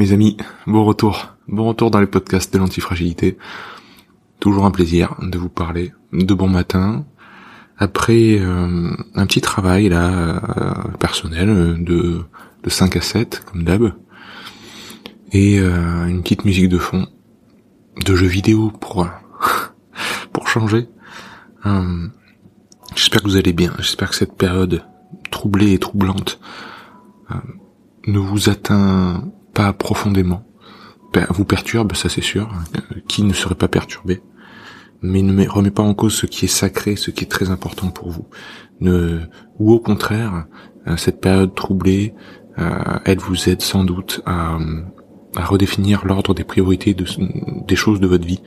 Mes 0.00 0.12
amis, 0.12 0.38
bon 0.66 0.82
retour. 0.82 1.36
Bon 1.46 1.66
retour 1.66 1.90
dans 1.90 2.00
les 2.00 2.06
podcasts 2.06 2.54
de 2.54 2.58
l'antifragilité. 2.58 3.36
Toujours 4.38 4.64
un 4.64 4.70
plaisir 4.70 5.14
de 5.20 5.36
vous 5.36 5.50
parler 5.50 5.92
de 6.14 6.32
bon 6.32 6.48
matin. 6.48 7.04
Après 7.76 8.38
euh, 8.40 8.96
un 9.14 9.26
petit 9.26 9.42
travail 9.42 9.90
là 9.90 10.08
euh, 10.08 10.72
personnel 10.98 11.84
de, 11.84 12.22
de 12.62 12.70
5 12.70 12.96
à 12.96 13.02
7 13.02 13.44
comme 13.44 13.64
d'hab. 13.64 13.92
Et 15.32 15.60
euh, 15.60 16.06
une 16.06 16.22
petite 16.22 16.46
musique 16.46 16.70
de 16.70 16.78
fond 16.78 17.06
de 18.02 18.14
jeux 18.14 18.26
vidéo 18.26 18.72
pour 18.80 19.06
pour 20.32 20.48
changer. 20.48 20.88
J'espère 22.96 23.20
que 23.20 23.28
vous 23.28 23.36
allez 23.36 23.52
bien. 23.52 23.74
J'espère 23.76 24.08
que 24.08 24.16
cette 24.16 24.38
période 24.38 24.82
troublée 25.30 25.74
et 25.74 25.78
troublante 25.78 26.40
ne 28.06 28.18
vous 28.18 28.48
atteint 28.48 29.30
pas 29.54 29.72
profondément, 29.72 30.44
vous 31.30 31.44
perturbe, 31.44 31.94
ça 31.94 32.08
c'est 32.08 32.20
sûr, 32.22 32.48
Euh, 32.76 33.00
qui 33.08 33.22
ne 33.24 33.32
serait 33.32 33.54
pas 33.56 33.68
perturbé, 33.68 34.22
mais 35.02 35.22
ne 35.22 35.32
met- 35.32 35.48
remet 35.48 35.70
pas 35.72 35.82
en 35.82 35.94
cause 35.94 36.14
ce 36.14 36.26
qui 36.26 36.44
est 36.44 36.48
sacré, 36.48 36.96
ce 36.96 37.10
qui 37.10 37.24
est 37.24 37.28
très 37.28 37.50
important 37.50 37.88
pour 37.90 38.10
vous. 38.10 38.26
Ne, 38.80 39.20
ou 39.58 39.72
au 39.72 39.80
contraire, 39.80 40.46
cette 40.96 41.20
période 41.20 41.54
troublée, 41.54 42.14
euh, 42.58 42.70
elle 43.04 43.18
vous 43.18 43.48
aide 43.48 43.60
sans 43.62 43.84
doute 43.84 44.22
à, 44.24 44.56
à 45.36 45.44
redéfinir 45.44 46.06
l'ordre 46.06 46.32
des 46.34 46.44
priorités 46.44 46.94
de, 46.94 47.04
des 47.66 47.76
choses 47.76 48.00
de 48.00 48.06
votre 48.06 48.26
vie. 48.26 48.40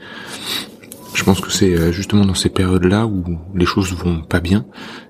Je 1.14 1.22
pense 1.22 1.40
que 1.40 1.50
c'est 1.50 1.74
euh, 1.74 1.92
justement 1.92 2.24
dans 2.24 2.34
ces 2.34 2.48
périodes-là 2.50 3.06
où 3.06 3.22
les 3.54 3.66
choses 3.66 3.92
vont 3.94 4.22
pas 4.22 4.40
bien 4.40 4.66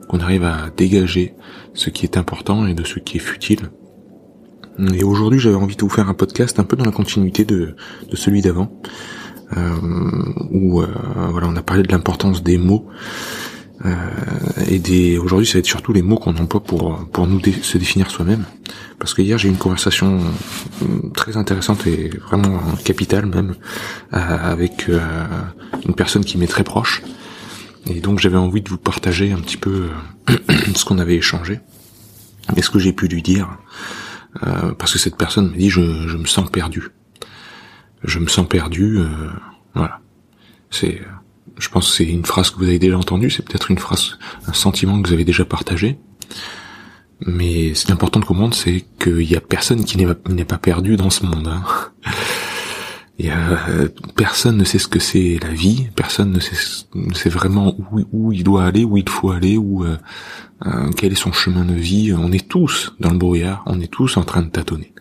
qu'on 0.09 0.21
arrive 0.21 0.45
à 0.45 0.69
dégager 0.77 1.35
ce 1.73 1.89
qui 1.89 2.05
est 2.05 2.19
important 2.19 2.67
et 2.67 2.75
de 2.75 2.85
ce 2.85 2.99
qui 2.99 3.17
est 3.17 3.21
futile. 3.21 3.71
Et 4.93 5.05
aujourd'hui, 5.05 5.39
j'avais 5.39 5.57
envie 5.57 5.77
de 5.77 5.81
vous 5.83 5.89
faire 5.89 6.09
un 6.09 6.15
podcast 6.15 6.59
un 6.59 6.65
peu 6.65 6.77
dans 6.77 6.85
la 6.85 6.91
continuité 6.93 7.45
de, 7.45 7.77
de 8.11 8.17
celui 8.17 8.41
d'avant, 8.43 8.73
euh, 9.57 9.71
où 10.51 10.81
euh, 10.83 10.87
voilà, 11.31 11.47
on 11.49 11.57
a 11.57 11.63
parlé 11.63 11.83
de 11.83 11.93
l'importance 11.93 12.43
des 12.43 12.59
mots. 12.59 12.87
euh, 13.85 13.95
et 14.69 14.79
des 14.79 15.19
aujourd'hui 15.19 15.47
ça 15.47 15.55
va 15.55 15.59
être 15.59 15.67
surtout 15.67 15.93
les 15.93 16.01
mots 16.03 16.17
qu'on 16.17 16.37
emploie 16.37 16.63
pour 16.63 16.97
pour 17.13 17.27
nous 17.27 17.41
dé- 17.41 17.53
se 17.61 17.77
définir 17.77 18.09
soi-même 18.09 18.45
parce 19.01 19.15
que 19.15 19.21
hier 19.21 19.37
j'ai 19.37 19.49
eu 19.49 19.51
une 19.51 19.59
conversation 19.59 20.21
euh, 20.83 20.87
très 21.13 21.37
intéressante 21.37 21.85
et 21.89 22.09
vraiment 22.29 22.61
capitale 22.85 23.27
même 23.27 23.57
euh, 24.15 24.17
avec 24.53 24.89
euh, 24.89 25.01
une 25.87 25.95
personne 25.95 26.25
qui 26.25 26.39
m'est 26.39 26.47
très 26.47 26.63
proche 26.63 27.03
et 27.91 28.01
donc 28.01 28.21
j'avais 28.21 28.37
envie 28.37 28.63
de 28.63 28.69
vous 28.69 28.79
partager 28.79 29.33
un 29.33 29.41
petit 29.41 29.57
peu 29.57 29.89
ce 30.77 30.85
qu'on 30.85 30.99
avait 31.01 31.17
échangé 31.17 31.59
et 32.57 32.63
ce 32.63 32.71
que 32.71 32.79
j'ai 32.79 32.93
pu 32.93 33.09
lui 33.09 33.23
dire 33.23 33.49
euh, 34.43 34.73
parce 34.73 34.93
que 34.93 34.99
cette 34.99 35.17
personne 35.17 35.51
me 35.51 35.57
dit 35.57 35.71
je, 35.71 36.09
je 36.09 36.17
me 36.17 36.27
sens 36.27 36.51
perdu. 36.51 36.89
Je 38.03 38.19
me 38.19 38.27
sens 38.29 38.47
perdu, 38.49 38.99
euh, 38.99 39.07
voilà. 39.75 40.01
C'est, 40.71 41.01
je 41.59 41.69
pense 41.69 41.89
que 41.91 41.97
c'est 41.97 42.05
une 42.05 42.25
phrase 42.25 42.51
que 42.51 42.57
vous 42.57 42.65
avez 42.65 42.79
déjà 42.79 42.99
entendue, 42.99 43.31
c'est 43.31 43.45
peut-être 43.45 43.71
une 43.71 43.79
phrase, 43.79 44.19
un 44.47 44.53
sentiment 44.53 45.01
que 45.01 45.09
vous 45.09 45.15
avez 45.15 45.25
déjà 45.25 45.45
partagé. 45.45 45.99
Mais 47.21 47.75
ce 47.75 47.85
qui 47.85 47.93
est 47.93 47.95
important 47.95 48.21
de 48.21 48.25
comprendre, 48.25 48.55
c'est 48.55 48.85
qu'il 49.01 49.23
y 49.23 49.37
a 49.37 49.41
personne 49.41 49.85
qui 49.85 49.97
n'est 49.97 50.45
pas 50.45 50.59
perdu 50.59 50.97
dans 50.97 51.11
ce 51.11 51.25
monde. 51.25 51.47
hein. 51.47 51.63
Euh, 53.23 53.89
personne 54.17 54.57
ne 54.57 54.65
sait 54.65 54.79
ce 54.79 54.89
que 54.89 54.99
c'est 54.99 55.39
la 55.41 55.51
vie, 55.51 55.89
personne 55.95 56.33
ne 56.33 56.41
sait, 56.41 56.85
ne 56.95 57.15
sait 57.15 57.29
vraiment 57.29 57.77
où, 57.79 58.05
où 58.13 58.33
il 58.33 58.43
doit 58.43 58.65
aller, 58.65 58.85
où 58.85 58.97
il 58.97 59.09
faut 59.09 59.31
aller, 59.31 59.57
où 59.57 59.85
euh, 59.85 59.97
euh, 60.67 60.91
quel 60.97 61.13
est 61.13 61.17
son 61.17 61.33
chemin 61.33 61.65
de 61.65 61.75
vie. 61.75 62.13
On 62.13 62.33
est 62.33 62.49
tous 62.49 62.95
dans 63.01 63.11
le 63.11 63.19
brouillard, 63.19 63.63
on 63.67 63.81
est 63.81 63.91
tous 63.91 64.17
en 64.17 64.25
train 64.25 64.43
de 64.43 64.49
tâtonner. 64.49 64.93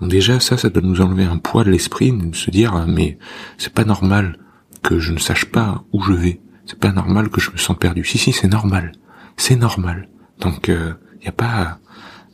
Donc 0.00 0.10
déjà 0.10 0.40
ça, 0.40 0.56
ça 0.56 0.70
doit 0.70 0.82
nous 0.82 1.00
enlever 1.00 1.24
un 1.24 1.38
poids 1.38 1.64
de 1.64 1.70
l'esprit, 1.70 2.12
de 2.12 2.34
se 2.34 2.50
dire 2.50 2.74
euh, 2.74 2.86
mais 2.88 3.18
c'est 3.58 3.72
pas 3.72 3.84
normal 3.84 4.38
que 4.82 4.98
je 4.98 5.12
ne 5.12 5.18
sache 5.18 5.46
pas 5.46 5.84
où 5.92 6.00
je 6.02 6.12
vais. 6.12 6.40
C'est 6.64 6.78
pas 6.78 6.92
normal 6.92 7.28
que 7.28 7.40
je 7.40 7.50
me 7.50 7.56
sente 7.56 7.78
perdu. 7.78 8.04
Si 8.04 8.16
si, 8.16 8.32
c'est 8.32 8.48
normal, 8.48 8.92
c'est 9.36 9.56
normal. 9.56 10.08
Donc 10.40 10.68
il 10.68 10.74
euh, 10.74 10.92
y 11.22 11.28
a 11.28 11.32
pas, 11.32 11.78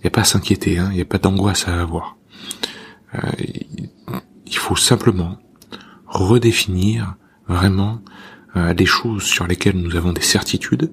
y 0.04 0.06
a 0.06 0.10
pas 0.10 0.20
à 0.20 0.24
s'inquiéter, 0.24 0.78
il 0.92 0.96
y 0.96 1.00
a 1.00 1.04
pas 1.04 1.18
d'angoisse 1.18 1.66
à 1.66 1.80
avoir. 1.80 2.16
Euh, 3.14 3.20
il 4.46 4.56
faut 4.56 4.76
simplement 4.76 5.38
redéfinir 6.06 7.16
vraiment 7.48 8.00
euh, 8.56 8.72
les 8.74 8.86
choses 8.86 9.24
sur 9.24 9.46
lesquelles 9.46 9.76
nous 9.76 9.96
avons 9.96 10.12
des 10.12 10.22
certitudes, 10.22 10.92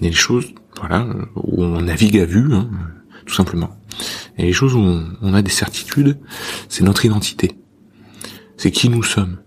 et 0.00 0.08
les 0.08 0.12
choses, 0.12 0.46
voilà, 0.78 1.06
où 1.34 1.64
on 1.64 1.82
navigue 1.82 2.18
à 2.18 2.24
vue, 2.24 2.54
hein, 2.54 2.70
tout 3.26 3.34
simplement. 3.34 3.70
Et 4.36 4.44
les 4.44 4.52
choses 4.52 4.74
où 4.74 4.78
on, 4.78 5.12
on 5.20 5.34
a 5.34 5.42
des 5.42 5.50
certitudes, 5.50 6.18
c'est 6.68 6.84
notre 6.84 7.04
identité. 7.04 7.58
C'est 8.56 8.70
qui 8.70 8.88
nous 8.88 9.02
sommes. 9.02 9.38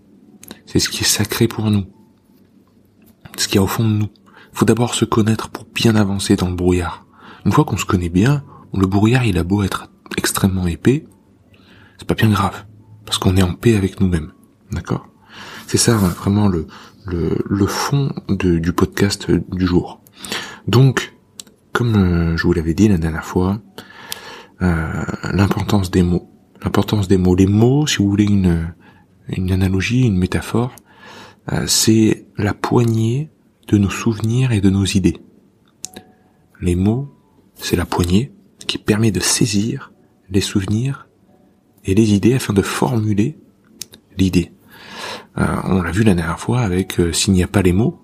C'est 0.66 0.78
ce 0.78 0.88
qui 0.88 1.02
est 1.02 1.06
sacré 1.06 1.48
pour 1.48 1.70
nous. 1.70 1.86
Ce 3.36 3.48
qui 3.48 3.56
est 3.56 3.60
au 3.60 3.66
fond 3.66 3.84
de 3.84 3.94
nous. 3.94 4.08
Il 4.52 4.58
faut 4.58 4.64
d'abord 4.66 4.94
se 4.94 5.04
connaître 5.04 5.48
pour 5.48 5.64
bien 5.64 5.96
avancer 5.96 6.36
dans 6.36 6.48
le 6.48 6.54
brouillard. 6.54 7.06
Une 7.46 7.52
fois 7.52 7.64
qu'on 7.64 7.78
se 7.78 7.86
connaît 7.86 8.10
bien, 8.10 8.44
le 8.74 8.86
brouillard 8.86 9.24
il 9.24 9.38
a 9.38 9.44
beau 9.44 9.62
être 9.62 9.88
extrêmement 10.16 10.66
épais, 10.66 11.06
c'est 11.98 12.06
pas 12.06 12.14
bien 12.14 12.30
grave. 12.30 12.64
Parce 13.12 13.20
qu'on 13.20 13.36
est 13.36 13.42
en 13.42 13.52
paix 13.52 13.76
avec 13.76 14.00
nous-mêmes. 14.00 14.32
D'accord? 14.70 15.06
C'est 15.66 15.76
ça 15.76 15.94
vraiment 15.98 16.48
le, 16.48 16.66
le, 17.04 17.66
fond 17.66 18.10
du 18.30 18.72
podcast 18.72 19.30
du 19.30 19.66
jour. 19.66 20.00
Donc, 20.66 21.14
comme 21.74 21.94
euh, 21.94 22.36
je 22.38 22.46
vous 22.46 22.54
l'avais 22.54 22.72
dit 22.72 22.88
la 22.88 22.96
dernière 22.96 23.26
fois, 23.26 23.60
euh, 24.62 25.04
l'importance 25.30 25.90
des 25.90 26.02
mots. 26.02 26.26
L'importance 26.62 27.06
des 27.06 27.18
mots. 27.18 27.34
Les 27.34 27.46
mots, 27.46 27.86
si 27.86 27.98
vous 27.98 28.08
voulez 28.08 28.24
une, 28.24 28.72
une 29.28 29.52
analogie, 29.52 30.06
une 30.06 30.16
métaphore, 30.16 30.74
euh, 31.52 31.66
c'est 31.66 32.24
la 32.38 32.54
poignée 32.54 33.30
de 33.68 33.76
nos 33.76 33.90
souvenirs 33.90 34.52
et 34.52 34.62
de 34.62 34.70
nos 34.70 34.86
idées. 34.86 35.20
Les 36.62 36.76
mots, 36.76 37.12
c'est 37.56 37.76
la 37.76 37.84
poignée 37.84 38.32
qui 38.66 38.78
permet 38.78 39.10
de 39.10 39.20
saisir 39.20 39.92
les 40.30 40.40
souvenirs 40.40 41.08
et 41.84 41.94
les 41.94 42.14
idées 42.14 42.34
afin 42.34 42.52
de 42.52 42.62
formuler 42.62 43.38
l'idée. 44.16 44.52
Euh, 45.38 45.56
on 45.64 45.82
l'a 45.82 45.90
vu 45.90 46.02
la 46.02 46.14
dernière 46.14 46.38
fois 46.38 46.60
avec 46.60 47.00
euh, 47.00 47.12
s'il 47.12 47.32
n'y 47.32 47.42
a 47.42 47.48
pas 47.48 47.62
les 47.62 47.72
mots 47.72 48.00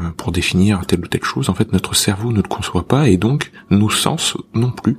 euh, 0.00 0.10
pour 0.16 0.32
définir 0.32 0.84
telle 0.86 1.00
ou 1.00 1.08
telle 1.08 1.24
chose, 1.24 1.48
en 1.48 1.54
fait 1.54 1.72
notre 1.72 1.94
cerveau 1.94 2.32
ne 2.32 2.36
le 2.36 2.48
conçoit 2.48 2.86
pas 2.86 3.08
et 3.08 3.16
donc 3.16 3.52
nos 3.70 3.90
sens 3.90 4.36
non 4.54 4.70
plus. 4.70 4.98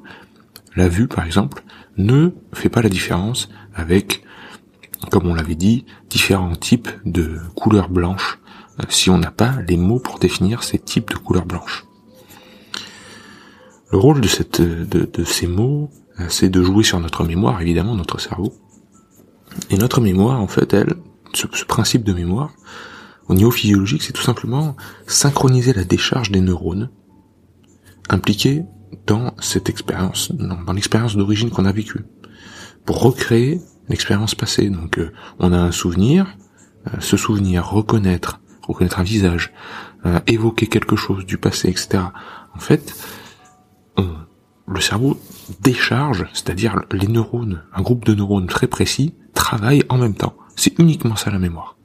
La 0.75 0.87
vue 0.87 1.07
par 1.07 1.25
exemple 1.25 1.63
ne 1.97 2.31
fait 2.53 2.69
pas 2.69 2.81
la 2.81 2.89
différence 2.89 3.49
avec, 3.75 4.23
comme 5.11 5.27
on 5.27 5.35
l'avait 5.35 5.55
dit, 5.55 5.85
différents 6.09 6.55
types 6.55 6.89
de 7.05 7.39
couleurs 7.55 7.89
blanches 7.89 8.39
si 8.89 9.09
on 9.09 9.17
n'a 9.17 9.31
pas 9.31 9.55
les 9.67 9.77
mots 9.77 9.99
pour 9.99 10.19
définir 10.19 10.63
ces 10.63 10.77
types 10.77 11.09
de 11.11 11.17
couleurs 11.17 11.45
blanches. 11.45 11.85
Le 13.91 13.97
rôle 13.97 14.21
de, 14.21 15.23
ces 15.23 15.47
mots, 15.47 15.89
c'est 16.29 16.49
de 16.49 16.63
jouer 16.63 16.83
sur 16.83 16.99
notre 16.99 17.23
mémoire, 17.23 17.61
évidemment, 17.61 17.95
notre 17.95 18.19
cerveau. 18.19 18.53
Et 19.69 19.77
notre 19.77 20.01
mémoire, 20.01 20.41
en 20.41 20.47
fait, 20.47 20.73
elle, 20.73 20.95
ce, 21.33 21.45
principe 21.65 22.03
de 22.03 22.13
mémoire, 22.13 22.51
au 23.27 23.33
niveau 23.33 23.51
physiologique, 23.51 24.03
c'est 24.03 24.13
tout 24.13 24.21
simplement 24.23 24.75
synchroniser 25.05 25.73
la 25.73 25.83
décharge 25.83 26.31
des 26.31 26.41
neurones 26.41 26.89
impliqués 28.09 28.63
dans 29.05 29.33
cette 29.39 29.69
expérience, 29.69 30.31
dans, 30.31 30.61
dans 30.61 30.73
l'expérience 30.73 31.15
d'origine 31.15 31.49
qu'on 31.49 31.65
a 31.65 31.71
vécue, 31.71 32.05
pour 32.85 33.01
recréer 33.01 33.61
l'expérience 33.89 34.33
passée. 34.35 34.69
Donc, 34.69 34.97
euh, 34.97 35.11
on 35.39 35.51
a 35.51 35.57
un 35.57 35.71
souvenir, 35.71 36.37
euh, 36.87 36.91
ce 36.99 37.17
souvenir, 37.17 37.67
reconnaître, 37.69 38.39
reconnaître 38.63 38.99
un 38.99 39.03
visage, 39.03 39.53
euh, 40.05 40.19
évoquer 40.27 40.67
quelque 40.67 40.95
chose 40.95 41.25
du 41.25 41.37
passé, 41.37 41.69
etc. 41.69 41.99
En 42.55 42.59
fait, 42.59 42.95
on- 43.97 44.15
le 44.67 44.81
cerveau 44.81 45.17
décharge, 45.61 46.25
c'est-à-dire 46.33 46.81
les 46.91 47.07
neurones, 47.07 47.63
un 47.73 47.81
groupe 47.81 48.05
de 48.05 48.13
neurones 48.13 48.47
très 48.47 48.67
précis, 48.67 49.15
travaillent 49.33 49.85
en 49.89 49.97
même 49.97 50.15
temps. 50.15 50.35
C'est 50.55 50.77
uniquement 50.79 51.15
ça 51.15 51.31
la 51.31 51.39
mémoire. 51.39 51.77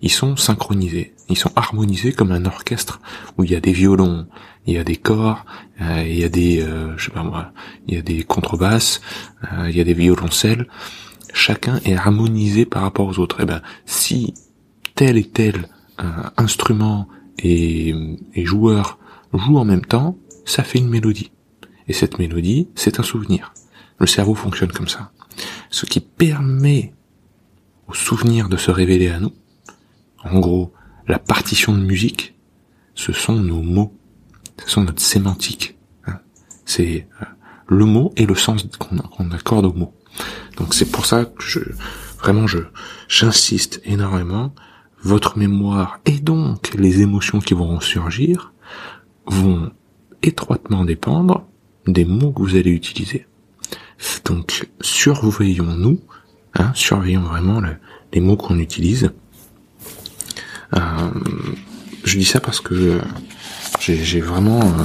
Ils 0.00 0.10
sont 0.10 0.36
synchronisés, 0.36 1.14
ils 1.28 1.36
sont 1.36 1.52
harmonisés 1.54 2.12
comme 2.12 2.32
un 2.32 2.44
orchestre 2.44 3.00
où 3.36 3.44
il 3.44 3.52
y 3.52 3.54
a 3.54 3.60
des 3.60 3.72
violons, 3.72 4.26
il 4.66 4.74
y 4.74 4.78
a 4.78 4.84
des 4.84 4.96
corps, 4.96 5.44
euh, 5.80 6.02
il 6.04 6.18
y 6.18 6.24
a 6.24 6.28
des, 6.28 6.60
euh, 6.60 6.96
je 6.96 7.04
sais 7.04 7.10
pas 7.12 7.22
moi, 7.22 7.52
il 7.86 7.94
y 7.94 7.98
a 7.98 8.02
des 8.02 8.24
contrebasses, 8.24 9.00
euh, 9.44 9.70
il 9.70 9.76
y 9.76 9.80
a 9.80 9.84
des 9.84 9.94
violoncelles, 9.94 10.66
chacun 11.32 11.80
est 11.84 11.94
harmonisé 11.94 12.64
par 12.64 12.82
rapport 12.82 13.06
aux 13.06 13.18
autres. 13.18 13.40
Et 13.40 13.44
eh 13.44 13.46
ben, 13.46 13.62
si 13.86 14.34
tel 14.94 15.16
et 15.16 15.28
tel 15.28 15.68
instrument 16.36 17.06
et, 17.38 17.94
et 18.34 18.44
joueur 18.44 18.98
jouent 19.32 19.58
en 19.58 19.64
même 19.64 19.84
temps, 19.84 20.18
ça 20.44 20.64
fait 20.64 20.78
une 20.78 20.88
mélodie. 20.88 21.30
Et 21.88 21.92
cette 21.92 22.18
mélodie, 22.18 22.68
c'est 22.74 23.00
un 23.00 23.02
souvenir. 23.02 23.52
Le 23.98 24.06
cerveau 24.06 24.34
fonctionne 24.34 24.72
comme 24.72 24.88
ça. 24.88 25.12
Ce 25.70 25.86
qui 25.86 26.00
permet 26.00 26.94
au 27.88 27.94
souvenir 27.94 28.48
de 28.48 28.56
se 28.56 28.70
révéler 28.70 29.08
à 29.08 29.20
nous, 29.20 29.32
en 30.24 30.38
gros, 30.38 30.72
la 31.08 31.18
partition 31.18 31.72
de 31.72 31.80
musique, 31.80 32.34
ce 32.94 33.12
sont 33.12 33.36
nos 33.36 33.62
mots, 33.62 33.96
ce 34.64 34.70
sont 34.70 34.84
notre 34.84 35.02
sémantique. 35.02 35.76
Hein. 36.06 36.18
C'est 36.64 37.08
euh, 37.20 37.24
le 37.66 37.84
mot 37.84 38.12
et 38.16 38.26
le 38.26 38.34
sens 38.34 38.66
qu'on 38.78 39.30
accorde 39.30 39.66
au 39.66 39.72
mot. 39.72 39.94
Donc 40.58 40.74
c'est 40.74 40.90
pour 40.90 41.06
ça 41.06 41.24
que 41.24 41.42
je, 41.42 41.60
vraiment, 42.18 42.46
je, 42.46 42.58
j'insiste 43.08 43.80
énormément. 43.84 44.54
Votre 45.02 45.36
mémoire 45.36 45.98
et 46.04 46.20
donc 46.20 46.74
les 46.74 47.02
émotions 47.02 47.40
qui 47.40 47.54
vont 47.54 47.80
surgir 47.80 48.52
vont 49.26 49.72
étroitement 50.22 50.84
dépendre 50.84 51.44
des 51.86 52.04
mots 52.04 52.32
que 52.32 52.42
vous 52.42 52.56
allez 52.56 52.70
utiliser. 52.70 53.26
Donc 54.24 54.68
surveillons-nous, 54.80 56.00
hein, 56.54 56.72
surveillons 56.74 57.22
vraiment 57.22 57.60
les 58.12 58.20
mots 58.20 58.36
qu'on 58.36 58.58
utilise. 58.58 59.12
Euh, 60.74 60.80
je 62.04 62.18
dis 62.18 62.24
ça 62.24 62.40
parce 62.40 62.60
que 62.60 63.00
j'ai 63.80 64.20
vraiment 64.20 64.60
euh, 64.60 64.84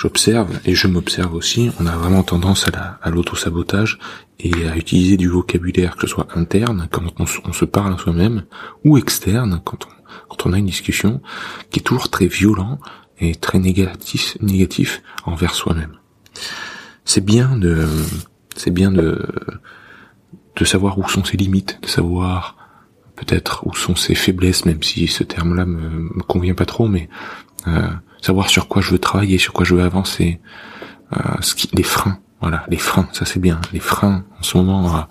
j'observe 0.00 0.60
et 0.64 0.74
je 0.74 0.86
m'observe 0.86 1.34
aussi, 1.34 1.70
on 1.78 1.86
a 1.86 1.96
vraiment 1.96 2.22
tendance 2.22 2.66
à, 2.72 3.10
l'auto-sabotage 3.10 3.98
et 4.38 4.66
à 4.66 4.76
utiliser 4.76 5.18
du 5.18 5.28
vocabulaire, 5.28 5.96
que 5.96 6.02
ce 6.02 6.06
soit 6.06 6.28
interne, 6.36 6.88
quand 6.90 7.02
on, 7.18 7.52
se 7.52 7.64
parle 7.66 7.92
à 7.92 7.98
soi-même, 7.98 8.44
ou 8.84 8.96
externe, 8.96 9.60
quand 9.62 10.46
on 10.46 10.52
a 10.54 10.58
une 10.58 10.66
discussion, 10.66 11.20
qui 11.70 11.80
est 11.80 11.82
toujours 11.82 12.08
très 12.08 12.28
violent 12.28 12.78
et 13.20 13.34
très 13.34 13.58
négatif, 13.58 14.36
négatif 14.40 15.02
envers 15.24 15.54
soi-même. 15.54 15.96
C'est 17.04 17.24
bien 17.24 17.56
de, 17.56 17.86
c'est 18.56 18.70
bien 18.70 18.90
de, 18.90 19.26
de 20.56 20.64
savoir 20.64 20.98
où 20.98 21.08
sont 21.08 21.24
ses 21.24 21.36
limites, 21.36 21.78
de 21.82 21.88
savoir 21.88 22.56
peut-être 23.16 23.66
où 23.66 23.74
sont 23.74 23.96
ses 23.96 24.14
faiblesses, 24.14 24.64
même 24.64 24.82
si 24.82 25.06
ce 25.06 25.22
terme-là 25.22 25.66
me, 25.66 26.10
me 26.14 26.22
convient 26.22 26.54
pas 26.54 26.64
trop, 26.64 26.88
mais 26.88 27.08
euh, 27.66 27.90
savoir 28.22 28.48
sur 28.48 28.68
quoi 28.68 28.80
je 28.80 28.90
veux 28.90 28.98
travailler, 28.98 29.38
sur 29.38 29.52
quoi 29.52 29.64
je 29.64 29.74
veux 29.74 29.82
avancer, 29.82 30.40
euh, 31.12 31.18
ce 31.40 31.54
qui, 31.54 31.68
les 31.74 31.82
freins, 31.82 32.18
voilà, 32.40 32.64
les 32.68 32.78
freins, 32.78 33.08
ça 33.12 33.26
c'est 33.26 33.40
bien, 33.40 33.60
les 33.72 33.80
freins 33.80 34.24
en 34.38 34.42
ce 34.42 34.56
moment 34.56 34.94
à, 34.94 35.08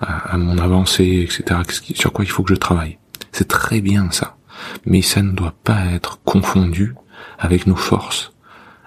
à, 0.00 0.36
mon 0.36 0.58
avancée, 0.58 1.28
etc. 1.28 1.60
Sur 1.94 2.12
quoi 2.12 2.24
il 2.24 2.30
faut 2.30 2.42
que 2.42 2.54
je 2.54 2.58
travaille. 2.58 2.98
C'est 3.32 3.48
très 3.48 3.80
bien 3.80 4.10
ça, 4.10 4.36
mais 4.86 5.02
ça 5.02 5.22
ne 5.22 5.32
doit 5.32 5.54
pas 5.64 5.86
être 5.86 6.20
confondu 6.24 6.94
avec 7.38 7.66
nos 7.66 7.76
forces, 7.76 8.32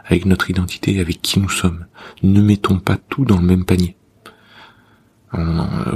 avec 0.06 0.26
notre 0.26 0.50
identité, 0.50 1.00
avec 1.00 1.22
qui 1.22 1.40
nous 1.40 1.50
sommes. 1.50 1.86
Ne 2.24 2.42
mettons 2.42 2.80
pas 2.80 2.98
tout 2.98 3.26
dans 3.26 3.38
le 3.38 3.46
même 3.46 3.66
panier. 3.66 3.98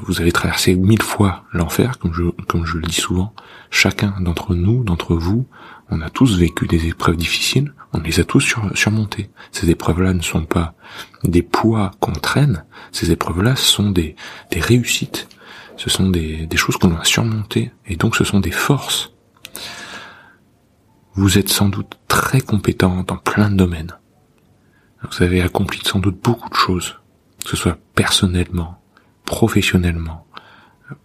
Vous 0.03 0.21
avez 0.21 0.31
traversé 0.31 0.75
mille 0.75 1.01
fois 1.01 1.43
l'enfer, 1.51 1.99
comme 1.99 2.13
je, 2.13 2.23
comme 2.47 2.65
je 2.65 2.77
le 2.77 2.83
dis 2.83 2.95
souvent. 2.95 3.33
Chacun 3.69 4.15
d'entre 4.21 4.55
nous, 4.55 4.85
d'entre 4.85 5.15
vous, 5.15 5.45
on 5.89 5.99
a 5.99 6.09
tous 6.09 6.37
vécu 6.37 6.67
des 6.67 6.87
épreuves 6.87 7.17
difficiles, 7.17 7.73
on 7.91 7.99
les 7.99 8.21
a 8.21 8.23
tous 8.23 8.39
sur, 8.39 8.65
surmontées. 8.75 9.29
Ces 9.51 9.69
épreuves-là 9.69 10.13
ne 10.13 10.21
sont 10.21 10.45
pas 10.45 10.73
des 11.23 11.41
poids 11.41 11.91
qu'on 11.99 12.13
traîne, 12.13 12.63
ces 12.93 13.11
épreuves-là 13.11 13.57
sont 13.57 13.89
des, 13.89 14.15
des 14.51 14.61
réussites, 14.61 15.27
ce 15.75 15.89
sont 15.89 16.09
des, 16.09 16.45
des 16.45 16.57
choses 16.57 16.77
qu'on 16.77 16.95
a 16.95 17.03
surmontées, 17.03 17.71
et 17.87 17.97
donc 17.97 18.15
ce 18.15 18.23
sont 18.23 18.39
des 18.39 18.51
forces. 18.51 19.11
Vous 21.17 21.37
êtes 21.37 21.49
sans 21.49 21.69
doute 21.69 21.97
très 22.09 22.41
compétent 22.41 23.03
dans 23.03 23.15
plein 23.15 23.49
de 23.49 23.55
domaines. 23.55 23.93
Vous 25.01 25.23
avez 25.23 25.41
accompli 25.41 25.79
sans 25.83 25.99
doute 25.99 26.19
beaucoup 26.21 26.49
de 26.49 26.55
choses, 26.55 26.99
que 27.43 27.51
ce 27.51 27.55
soit 27.55 27.77
personnellement, 27.95 28.81
professionnellement. 29.23 30.27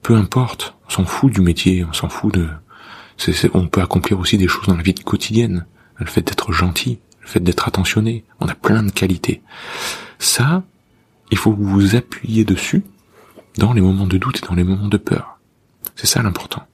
Peu 0.02 0.16
importe, 0.16 0.74
on 0.86 0.90
s'en 0.90 1.04
fout 1.04 1.32
du 1.32 1.40
métier, 1.40 1.84
on 1.84 1.92
s'en 1.92 2.08
fout 2.08 2.34
de, 2.34 2.48
on 3.54 3.68
peut 3.68 3.82
accomplir 3.82 4.18
aussi 4.18 4.36
des 4.36 4.48
choses 4.48 4.66
dans 4.66 4.76
la 4.76 4.82
vie 4.82 4.94
quotidienne. 4.94 5.66
Le 5.96 6.06
fait 6.06 6.22
d'être 6.22 6.50
gentil, 6.52 6.98
le 7.20 7.28
fait 7.28 7.40
d'être 7.40 7.68
attentionné. 7.68 8.24
On 8.40 8.48
a 8.48 8.54
plein 8.54 8.82
de 8.82 8.90
qualités. 8.90 9.42
Ça, 10.18 10.64
il 11.30 11.38
faut 11.38 11.52
que 11.52 11.58
vous 11.60 11.68
vous 11.68 11.94
appuyiez 11.94 12.44
dessus 12.44 12.82
dans 13.58 13.72
les 13.72 13.80
moments 13.80 14.06
de 14.06 14.18
doute 14.18 14.40
et 14.42 14.46
dans 14.46 14.54
les 14.54 14.64
moments 14.64 14.88
de 14.88 14.96
peur. 14.96 15.38
C'est 15.94 16.06
ça 16.06 16.22
l'important. 16.22 16.66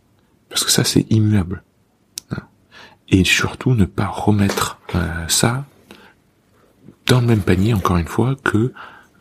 Parce 0.49 0.65
que 0.65 0.71
ça, 0.71 0.85
c'est 0.85 1.07
immuable. 1.11 1.63
Et 3.09 3.25
surtout, 3.25 3.75
ne 3.75 3.85
pas 3.85 4.07
remettre 4.07 4.79
euh, 4.95 5.29
ça 5.29 5.65
dans 7.07 7.21
le 7.21 7.27
même 7.27 7.43
panier, 7.43 7.73
encore 7.73 7.99
une 7.99 8.09
fois, 8.09 8.35
que, 8.43 8.73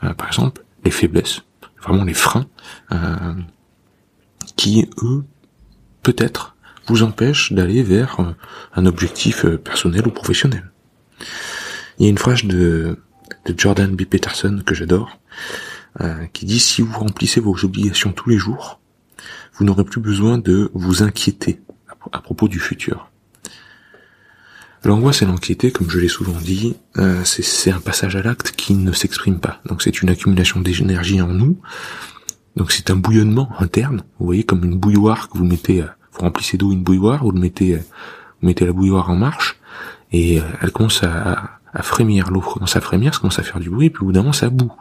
euh, 0.03 0.13
par 0.13 0.27
exemple, 0.27 0.63
les 0.83 0.91
faiblesses, 0.91 1.43
vraiment 1.81 2.03
les 2.03 2.15
freins, 2.15 2.47
euh, 2.91 3.33
qui, 4.55 4.89
eux, 5.03 5.23
peut-être, 6.01 6.55
vous 6.87 7.03
empêche 7.03 7.51
d'aller 7.51 7.83
vers 7.83 8.19
euh, 8.19 8.33
un 8.75 8.85
objectif 8.85 9.45
euh, 9.45 9.57
personnel 9.57 10.07
ou 10.07 10.11
professionnel. 10.11 10.71
Il 11.97 12.05
y 12.05 12.07
a 12.07 12.09
une 12.09 12.17
phrase 12.17 12.43
de, 12.43 12.99
de 13.45 13.55
Jordan 13.57 13.95
B. 13.95 14.03
Peterson 14.03 14.61
que 14.65 14.75
j'adore, 14.75 15.19
euh, 16.01 16.25
qui 16.33 16.45
dit 16.45 16.59
si 16.59 16.81
vous 16.81 16.97
remplissez 16.97 17.39
vos 17.39 17.55
obligations 17.63 18.11
tous 18.11 18.29
les 18.29 18.38
jours, 18.38 18.79
vous 19.53 19.65
n'aurez 19.65 19.85
plus 19.85 20.01
besoin 20.01 20.38
de 20.38 20.69
vous 20.73 21.03
inquiéter 21.03 21.61
à, 22.11 22.19
propos 22.19 22.47
du 22.47 22.59
futur. 22.59 23.09
L'angoisse 24.85 25.21
et 25.23 25.25
l'anxiété, 25.25 25.71
comme 25.71 25.89
je 25.89 25.99
l'ai 25.99 26.07
souvent 26.07 26.39
dit, 26.39 26.75
c'est 27.23 27.71
un 27.71 27.79
passage 27.79 28.15
à 28.15 28.21
l'acte 28.21 28.51
qui 28.51 28.75
ne 28.75 28.91
s'exprime 28.91 29.39
pas. 29.39 29.59
Donc 29.65 29.81
c'est 29.81 30.01
une 30.01 30.09
accumulation 30.09 30.61
d'énergie 30.61 31.21
en 31.21 31.27
nous. 31.27 31.59
Donc 32.55 32.71
c'est 32.71 32.91
un 32.91 32.95
bouillonnement 32.95 33.49
interne. 33.59 34.03
Vous 34.19 34.27
voyez 34.27 34.43
comme 34.43 34.63
une 34.63 34.77
bouilloire 34.77 35.27
que 35.29 35.37
vous 35.39 35.43
mettez 35.43 35.83
vous 36.15 36.21
remplissez 36.21 36.57
d'eau 36.57 36.71
une 36.71 36.83
bouilloire, 36.83 37.23
vous 37.23 37.31
le 37.31 37.39
mettez, 37.39 37.75
vous 37.75 38.47
mettez 38.47 38.65
la 38.65 38.71
bouilloire 38.71 39.09
en 39.09 39.15
marche, 39.15 39.59
et 40.11 40.39
euh, 40.39 40.43
elle 40.61 40.71
commence 40.71 41.03
à, 41.03 41.59
à 41.73 41.81
frémir, 41.81 42.31
l'eau 42.31 42.41
commence 42.41 42.75
à 42.75 42.81
frémir, 42.81 43.13
ça 43.13 43.19
commence 43.19 43.39
à 43.39 43.43
faire 43.43 43.59
du 43.59 43.69
bruit, 43.69 43.89
puis 43.89 44.03
au 44.03 44.05
bout 44.05 44.11
d'un 44.11 44.21
moment 44.21 44.33
ça 44.33 44.49
bout. 44.49 44.71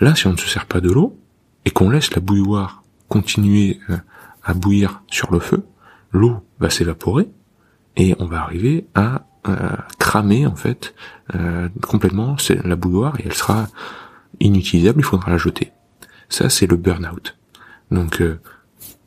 Là, 0.00 0.14
si 0.14 0.26
on 0.26 0.32
ne 0.32 0.38
se 0.38 0.48
sert 0.48 0.66
pas 0.66 0.80
de 0.80 0.90
l'eau, 0.90 1.18
et 1.64 1.70
qu'on 1.70 1.90
laisse 1.90 2.14
la 2.14 2.20
bouilloire 2.20 2.82
continuer 3.08 3.80
euh, 3.90 3.98
à 4.42 4.54
bouillir 4.54 5.02
sur 5.08 5.30
le 5.30 5.40
feu, 5.40 5.64
l'eau 6.12 6.42
va 6.58 6.70
s'évaporer, 6.70 7.28
et 7.96 8.14
on 8.18 8.26
va 8.26 8.40
arriver 8.40 8.86
à 8.94 9.26
euh, 9.48 9.76
cramer 9.98 10.46
en 10.46 10.56
fait 10.56 10.94
complètement 11.80 12.36
la 12.64 12.76
bouilloire, 12.76 13.18
et 13.18 13.22
elle 13.24 13.32
sera 13.32 13.68
inutilisable, 14.40 15.00
il 15.00 15.04
faudra 15.04 15.30
la 15.30 15.38
jeter. 15.38 15.72
Ça, 16.28 16.50
c'est 16.50 16.66
le 16.66 16.76
burn-out. 16.76 17.36
Donc, 17.90 18.22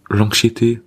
l'anxiété 0.09 0.81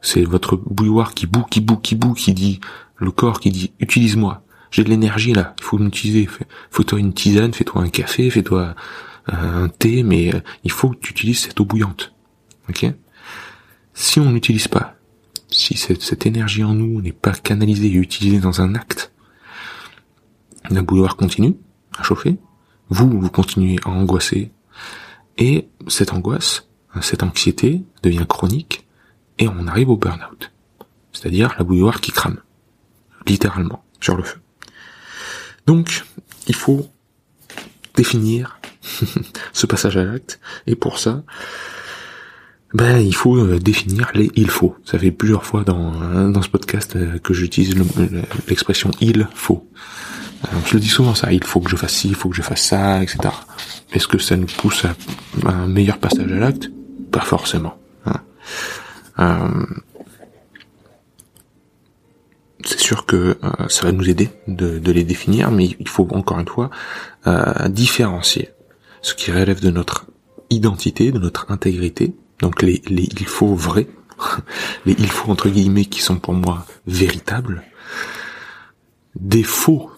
c'est 0.00 0.24
votre 0.24 0.56
bouilloire 0.56 1.14
qui 1.14 1.26
boue, 1.26 1.42
qui 1.42 1.60
boue, 1.60 1.76
qui 1.76 1.94
boue, 1.94 2.14
qui 2.14 2.32
dit, 2.34 2.60
le 2.96 3.10
corps 3.10 3.40
qui 3.40 3.50
dit, 3.50 3.72
utilise-moi. 3.80 4.44
J'ai 4.70 4.84
de 4.84 4.90
l'énergie 4.90 5.32
là, 5.32 5.54
il 5.58 5.64
faut 5.64 5.78
m'utiliser. 5.78 6.28
Fais-toi 6.70 7.00
une 7.00 7.12
tisane, 7.12 7.52
fais-toi 7.52 7.82
un 7.82 7.88
café, 7.88 8.30
fais-toi 8.30 8.74
un 9.26 9.68
thé, 9.68 10.02
mais 10.02 10.34
euh, 10.34 10.40
il 10.64 10.70
faut 10.70 10.90
que 10.90 10.96
tu 10.96 11.10
utilises 11.12 11.40
cette 11.40 11.58
eau 11.60 11.64
bouillante. 11.64 12.12
Ok? 12.68 12.86
Si 13.94 14.20
on 14.20 14.30
n'utilise 14.30 14.68
pas, 14.68 14.94
si 15.50 15.76
cette, 15.76 16.26
énergie 16.26 16.64
en 16.64 16.74
nous 16.74 17.00
n'est 17.00 17.12
pas 17.12 17.32
canalisée 17.32 17.86
et 17.86 17.94
utilisée 17.94 18.40
dans 18.40 18.60
un 18.60 18.74
acte, 18.74 19.12
la 20.70 20.82
bouilloire 20.82 21.16
continue 21.16 21.56
à 21.98 22.02
chauffer, 22.02 22.36
vous, 22.90 23.20
vous 23.20 23.30
continuez 23.30 23.78
à 23.84 23.88
angoisser, 23.88 24.50
et 25.36 25.68
cette 25.86 26.12
angoisse, 26.12 26.68
cette 27.00 27.22
anxiété 27.22 27.82
devient 28.02 28.26
chronique, 28.28 28.86
et 29.38 29.48
on 29.48 29.66
arrive 29.66 29.90
au 29.90 29.96
burn-out. 29.96 30.50
C'est-à-dire 31.12 31.54
la 31.58 31.64
bouilloire 31.64 32.00
qui 32.00 32.12
crame. 32.12 32.38
Littéralement, 33.26 33.84
sur 34.00 34.16
le 34.16 34.22
feu. 34.22 34.40
Donc, 35.66 36.04
il 36.46 36.54
faut 36.54 36.88
définir 37.94 38.60
ce 39.52 39.66
passage 39.66 39.96
à 39.96 40.04
l'acte, 40.04 40.40
et 40.66 40.74
pour 40.74 40.98
ça, 40.98 41.22
ben, 42.74 42.98
il 42.98 43.14
faut 43.14 43.36
euh, 43.36 43.58
définir 43.58 44.10
les 44.14 44.30
il 44.36 44.50
faut. 44.50 44.76
Ça 44.84 44.98
fait 44.98 45.10
plusieurs 45.10 45.44
fois 45.44 45.64
dans, 45.64 45.92
hein, 45.94 46.28
dans 46.28 46.42
ce 46.42 46.48
podcast 46.48 46.96
euh, 46.96 47.18
que 47.18 47.32
j'utilise 47.32 47.74
l'expression 48.48 48.90
il 49.00 49.26
faut. 49.34 49.66
je 50.66 50.74
le 50.74 50.80
dis 50.80 50.88
souvent 50.88 51.14
ça, 51.14 51.32
il 51.32 51.44
faut 51.44 51.60
que 51.60 51.70
je 51.70 51.76
fasse 51.76 51.94
ci, 51.94 52.08
il 52.08 52.14
faut 52.14 52.28
que 52.28 52.36
je 52.36 52.42
fasse 52.42 52.62
ça, 52.62 53.02
etc. 53.02 53.18
Est-ce 53.92 54.06
que 54.06 54.18
ça 54.18 54.36
nous 54.36 54.46
pousse 54.46 54.84
à 54.84 54.94
un 55.46 55.66
meilleur 55.66 55.98
passage 55.98 56.30
à 56.30 56.36
l'acte? 56.36 56.70
Pas 57.10 57.20
forcément. 57.20 57.78
Hein. 58.04 58.20
Euh, 59.18 59.66
c'est 62.64 62.80
sûr 62.80 63.06
que 63.06 63.38
euh, 63.42 63.68
ça 63.68 63.86
va 63.86 63.92
nous 63.92 64.08
aider 64.10 64.28
de, 64.46 64.92
les 64.92 65.04
définir, 65.04 65.50
mais 65.50 65.76
il 65.78 65.88
faut 65.88 66.06
encore 66.10 66.38
une 66.38 66.48
fois 66.48 66.70
euh, 67.26 67.68
différencier 67.68 68.50
ce 69.00 69.14
qui 69.14 69.30
relève 69.30 69.60
de 69.60 69.70
notre 69.70 70.06
identité, 70.50 71.12
de 71.12 71.18
notre 71.18 71.50
intégrité, 71.50 72.14
donc 72.40 72.62
les, 72.62 72.82
il 72.88 73.26
faut 73.26 73.54
vrais, 73.54 73.88
les 74.86 74.94
il 74.98 75.10
faut 75.10 75.30
entre 75.30 75.48
guillemets 75.48 75.86
qui 75.86 76.00
sont 76.00 76.18
pour 76.18 76.34
moi 76.34 76.66
véritables, 76.86 77.62
des 79.14 79.42
faux 79.42 79.90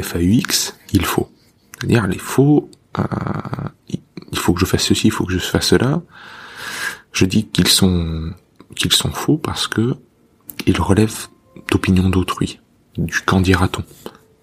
FAUX, 0.00 0.74
il 0.92 1.04
faut. 1.04 1.28
C'est-à-dire 1.78 2.06
les 2.06 2.18
faux, 2.18 2.70
euh, 2.98 3.02
il 4.32 4.38
faut 4.38 4.52
que 4.52 4.60
je 4.60 4.64
fasse 4.64 4.84
ceci, 4.84 5.08
il 5.08 5.10
faut 5.10 5.24
que 5.24 5.32
je 5.32 5.38
fasse 5.38 5.68
cela. 5.68 6.02
Je 7.12 7.24
dis 7.24 7.46
qu'ils 7.46 7.68
sont 7.68 8.32
qu'ils 8.76 8.92
sont 8.92 9.10
faux 9.10 9.38
parce 9.38 9.66
que 9.66 9.96
ils 10.66 10.80
relèvent 10.80 11.28
d'opinions 11.70 12.08
d'autrui, 12.08 12.60
du 12.96 13.20
qu'en 13.20 13.40
dira-t-on, 13.40 13.84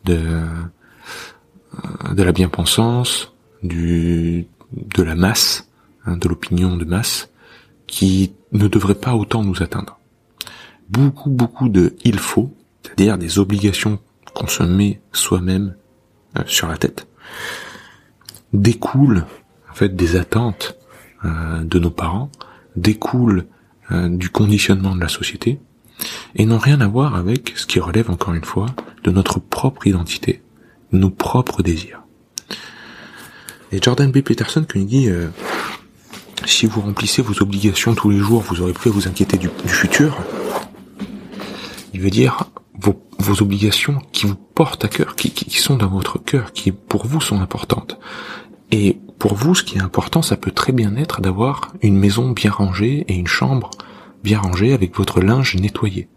de 0.05 0.17
euh, 0.17 2.13
de 2.13 2.23
la 2.23 2.31
bien-pensance, 2.31 3.33
du 3.63 4.47
de 4.71 5.03
la 5.03 5.15
masse, 5.15 5.64
hein, 6.05 6.17
de 6.17 6.27
l'opinion 6.27 6.77
de 6.77 6.85
masse, 6.85 7.29
qui 7.87 8.33
ne 8.51 8.67
devrait 8.67 8.95
pas 8.95 9.15
autant 9.15 9.43
nous 9.43 9.61
atteindre. 9.61 9.99
Beaucoup 10.89 11.29
beaucoup 11.29 11.69
de 11.69 11.95
il 12.03 12.19
faut, 12.19 12.53
c'est-à-dire 12.83 13.17
des 13.17 13.39
obligations 13.39 13.99
qu'on 14.33 14.47
se 14.47 14.63
met 14.63 15.01
soi-même 15.11 15.75
euh, 16.37 16.43
sur 16.45 16.67
la 16.67 16.77
tête, 16.77 17.07
découlent 18.53 19.25
en 19.69 19.73
fait 19.73 19.95
des 19.95 20.15
attentes 20.15 20.77
euh, 21.23 21.63
de 21.63 21.79
nos 21.79 21.89
parents, 21.89 22.29
découlent 22.75 23.45
euh, 23.91 24.09
du 24.09 24.29
conditionnement 24.29 24.95
de 24.95 25.01
la 25.01 25.07
société, 25.07 25.59
et 26.35 26.45
n'ont 26.45 26.57
rien 26.57 26.81
à 26.81 26.87
voir 26.87 27.15
avec 27.15 27.53
ce 27.55 27.65
qui 27.65 27.79
relève 27.79 28.11
encore 28.11 28.33
une 28.33 28.43
fois 28.43 28.67
de 29.03 29.11
notre 29.11 29.39
propre 29.39 29.87
identité, 29.87 30.43
nos 30.91 31.09
propres 31.09 31.63
désirs. 31.63 32.03
Et 33.71 33.81
Jordan 33.81 34.11
B. 34.11 34.19
Peterson 34.19 34.65
qui 34.65 34.79
nous 34.79 34.85
dit 34.85 35.09
si 36.45 36.65
vous 36.65 36.81
remplissez 36.81 37.21
vos 37.21 37.41
obligations 37.41 37.95
tous 37.95 38.09
les 38.09 38.19
jours, 38.19 38.41
vous 38.41 38.61
aurez 38.61 38.73
plus 38.73 38.89
à 38.89 38.93
vous 38.93 39.07
inquiéter 39.07 39.37
du, 39.37 39.49
futur. 39.67 40.17
Il 41.93 42.01
veut 42.01 42.09
dire 42.09 42.45
vos, 42.79 43.41
obligations 43.41 43.99
qui 44.11 44.27
vous 44.27 44.35
portent 44.35 44.85
à 44.85 44.87
cœur, 44.87 45.15
qui, 45.15 45.31
qui, 45.31 45.59
sont 45.59 45.77
dans 45.77 45.87
votre 45.87 46.19
cœur, 46.19 46.53
qui 46.53 46.71
pour 46.71 47.07
vous 47.07 47.19
sont 47.19 47.41
importantes. 47.41 47.97
Et 48.71 48.99
pour 49.19 49.33
vous, 49.33 49.55
ce 49.55 49.63
qui 49.63 49.77
est 49.77 49.81
important, 49.81 50.21
ça 50.21 50.37
peut 50.37 50.51
très 50.51 50.71
bien 50.71 50.95
être 50.95 51.21
d'avoir 51.21 51.73
une 51.81 51.97
maison 51.97 52.31
bien 52.31 52.51
rangée 52.51 53.05
et 53.07 53.15
une 53.15 53.27
chambre 53.27 53.71
bien 54.23 54.39
rangée 54.39 54.73
avec 54.73 54.95
votre 54.95 55.21
linge 55.21 55.55
nettoyé. 55.55 56.07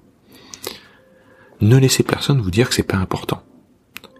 Ne 1.60 1.76
laissez 1.76 2.02
personne 2.02 2.40
vous 2.40 2.50
dire 2.50 2.68
que 2.68 2.74
c'est 2.74 2.82
pas 2.82 2.96
important. 2.96 3.42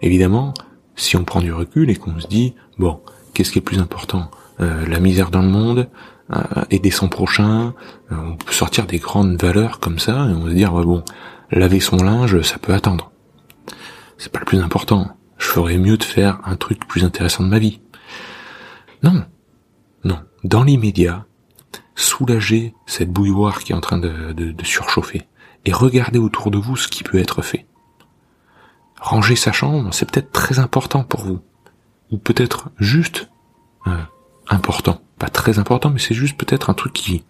Évidemment, 0.03 0.55
si 0.97 1.17
on 1.17 1.25
prend 1.25 1.41
du 1.41 1.53
recul 1.53 1.91
et 1.91 1.97
qu'on 1.97 2.19
se 2.19 2.27
dit, 2.27 2.55
bon, 2.79 3.01
qu'est-ce 3.35 3.53
qui 3.53 3.59
est 3.59 3.63
plus 3.63 3.79
important? 3.79 4.31
La 4.61 4.99
misère 4.99 5.31
dans 5.31 5.43
le 5.43 5.49
monde, 5.49 5.89
euh, 6.31 6.43
aider 6.71 6.91
son 6.91 7.09
prochain, 7.09 7.73
euh, 8.13 8.17
on 8.17 8.37
peut 8.37 8.53
sortir 8.53 8.87
des 8.87 8.99
grandes 8.99 9.41
valeurs 9.41 9.81
comme 9.81 9.99
ça 9.99 10.27
et 10.29 10.35
on 10.35 10.47
se 10.47 10.53
dire, 10.53 10.73
bon, 10.73 11.03
laver 11.51 11.81
son 11.81 11.97
linge, 11.97 12.43
ça 12.43 12.59
peut 12.59 12.75
attendre. 12.75 13.11
C'est 14.19 14.31
pas 14.31 14.41
le 14.41 14.45
plus 14.45 14.61
important. 14.61 15.09
Je 15.39 15.47
ferais 15.47 15.79
mieux 15.79 15.97
de 15.97 16.05
faire 16.05 16.41
un 16.45 16.57
truc 16.57 16.87
plus 16.87 17.03
intéressant 17.03 17.45
de 17.45 17.49
ma 17.49 17.59
vie. 17.59 17.81
Non. 19.03 19.25
Non. 20.05 20.19
Dans 20.45 20.65
l'immédiat, 20.65 21.25
soulagez 21.95 22.75
cette 22.85 23.11
bouilloire 23.11 23.61
qui 23.61 23.73
est 23.73 23.77
en 23.77 23.81
train 23.81 23.99
de, 23.99 24.55
surchauffer 24.65 25.27
et 25.65 25.73
regardez 25.73 26.19
autour 26.19 26.51
de 26.51 26.59
vous 26.59 26.77
ce 26.77 26.89
qui 26.89 27.05
peut 27.05 27.19
être 27.19 27.41
fait. 27.41 27.65
Ranger 29.01 29.37
sa 29.37 29.53
chambre, 29.53 29.95
c'est 29.95 30.11
peut-être 30.11 30.33
très 30.33 30.59
important 30.59 31.05
pour 31.05 31.21
vous. 31.21 31.41
Ou 32.11 32.19
peut-être 32.19 32.69
juste 32.79 33.31
euh, 33.87 33.97
important. 34.49 35.01
Pas 35.19 35.29
très 35.29 35.59
important, 35.59 35.91
mais 35.91 35.99
c'est 35.99 36.15
juste 36.15 36.37
peut-être 36.37 36.71
un 36.71 36.75
truc 36.75 36.93
qui, 36.93 37.25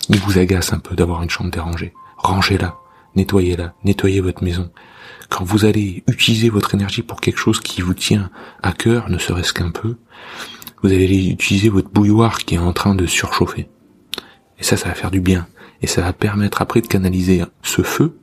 qui 0.00 0.18
vous 0.18 0.38
agace 0.38 0.72
un 0.72 0.78
peu 0.78 0.94
d'avoir 0.94 1.22
une 1.22 1.30
chambre 1.30 1.50
dérangée. 1.50 1.92
Rangez-la 2.18 2.76
nettoyez-la, 3.16 3.74
nettoyez 3.84 4.20
votre 4.20 4.42
maison. 4.42 4.70
Quand 5.28 5.44
vous 5.44 5.64
allez 5.64 6.02
utiliser 6.08 6.48
votre 6.48 6.74
énergie 6.74 7.02
pour 7.02 7.20
quelque 7.20 7.38
chose 7.38 7.60
qui 7.60 7.80
vous 7.80 7.94
tient 7.94 8.30
à 8.62 8.72
cœur, 8.72 9.08
ne 9.08 9.18
serait-ce 9.18 9.52
qu'un 9.52 9.70
peu, 9.70 9.96
vous 10.82 10.92
allez 10.92 11.30
utiliser 11.30 11.68
votre 11.68 11.90
bouilloire 11.90 12.38
qui 12.38 12.56
est 12.56 12.58
en 12.58 12.72
train 12.72 12.94
de 12.94 13.06
surchauffer. 13.06 13.68
Et 14.58 14.62
ça, 14.62 14.76
ça 14.76 14.88
va 14.88 14.94
faire 14.94 15.10
du 15.10 15.20
bien. 15.20 15.46
Et 15.80 15.86
ça 15.86 16.02
va 16.02 16.12
permettre 16.12 16.62
après 16.62 16.80
de 16.80 16.86
canaliser 16.86 17.42
ce 17.62 17.82
feu 17.82 18.18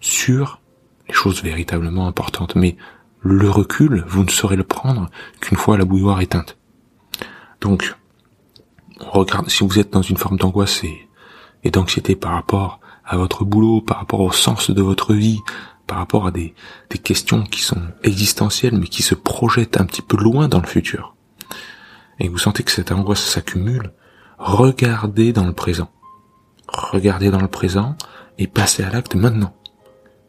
sur 0.00 0.60
les 1.08 1.14
choses 1.14 1.42
véritablement 1.42 2.06
importantes. 2.06 2.54
Mais 2.54 2.76
le 3.20 3.50
recul, 3.50 4.04
vous 4.06 4.24
ne 4.24 4.30
saurez 4.30 4.56
le 4.56 4.64
prendre 4.64 5.10
qu'une 5.40 5.58
fois 5.58 5.76
la 5.76 5.84
bouilloire 5.84 6.20
éteinte. 6.20 6.56
Donc, 7.62 7.94
regarde, 8.98 9.48
si 9.48 9.64
vous 9.64 9.78
êtes 9.78 9.92
dans 9.92 10.02
une 10.02 10.16
forme 10.16 10.36
d'angoisse 10.36 10.82
et, 10.84 11.70
d'anxiété 11.70 12.16
par 12.16 12.32
rapport 12.32 12.80
à 13.04 13.16
votre 13.16 13.44
boulot, 13.44 13.80
par 13.80 13.98
rapport 13.98 14.20
au 14.20 14.32
sens 14.32 14.70
de 14.70 14.82
votre 14.82 15.14
vie, 15.14 15.38
par 15.86 15.98
rapport 15.98 16.26
à 16.26 16.32
des, 16.32 16.54
des 16.90 16.98
questions 16.98 17.44
qui 17.44 17.62
sont 17.62 17.80
existentielles 18.02 18.76
mais 18.76 18.88
qui 18.88 19.02
se 19.02 19.14
projettent 19.14 19.80
un 19.80 19.84
petit 19.84 20.02
peu 20.02 20.16
loin 20.16 20.48
dans 20.48 20.60
le 20.60 20.66
futur, 20.66 21.14
et 22.18 22.28
vous 22.28 22.38
sentez 22.38 22.64
que 22.64 22.72
cette 22.72 22.90
angoisse 22.90 23.22
s'accumule, 23.22 23.92
regardez 24.38 25.32
dans 25.32 25.46
le 25.46 25.52
présent. 25.52 25.90
Regardez 26.66 27.30
dans 27.30 27.40
le 27.40 27.48
présent 27.48 27.96
et 28.38 28.48
passez 28.48 28.82
à 28.82 28.90
l'acte 28.90 29.14
maintenant. 29.14 29.54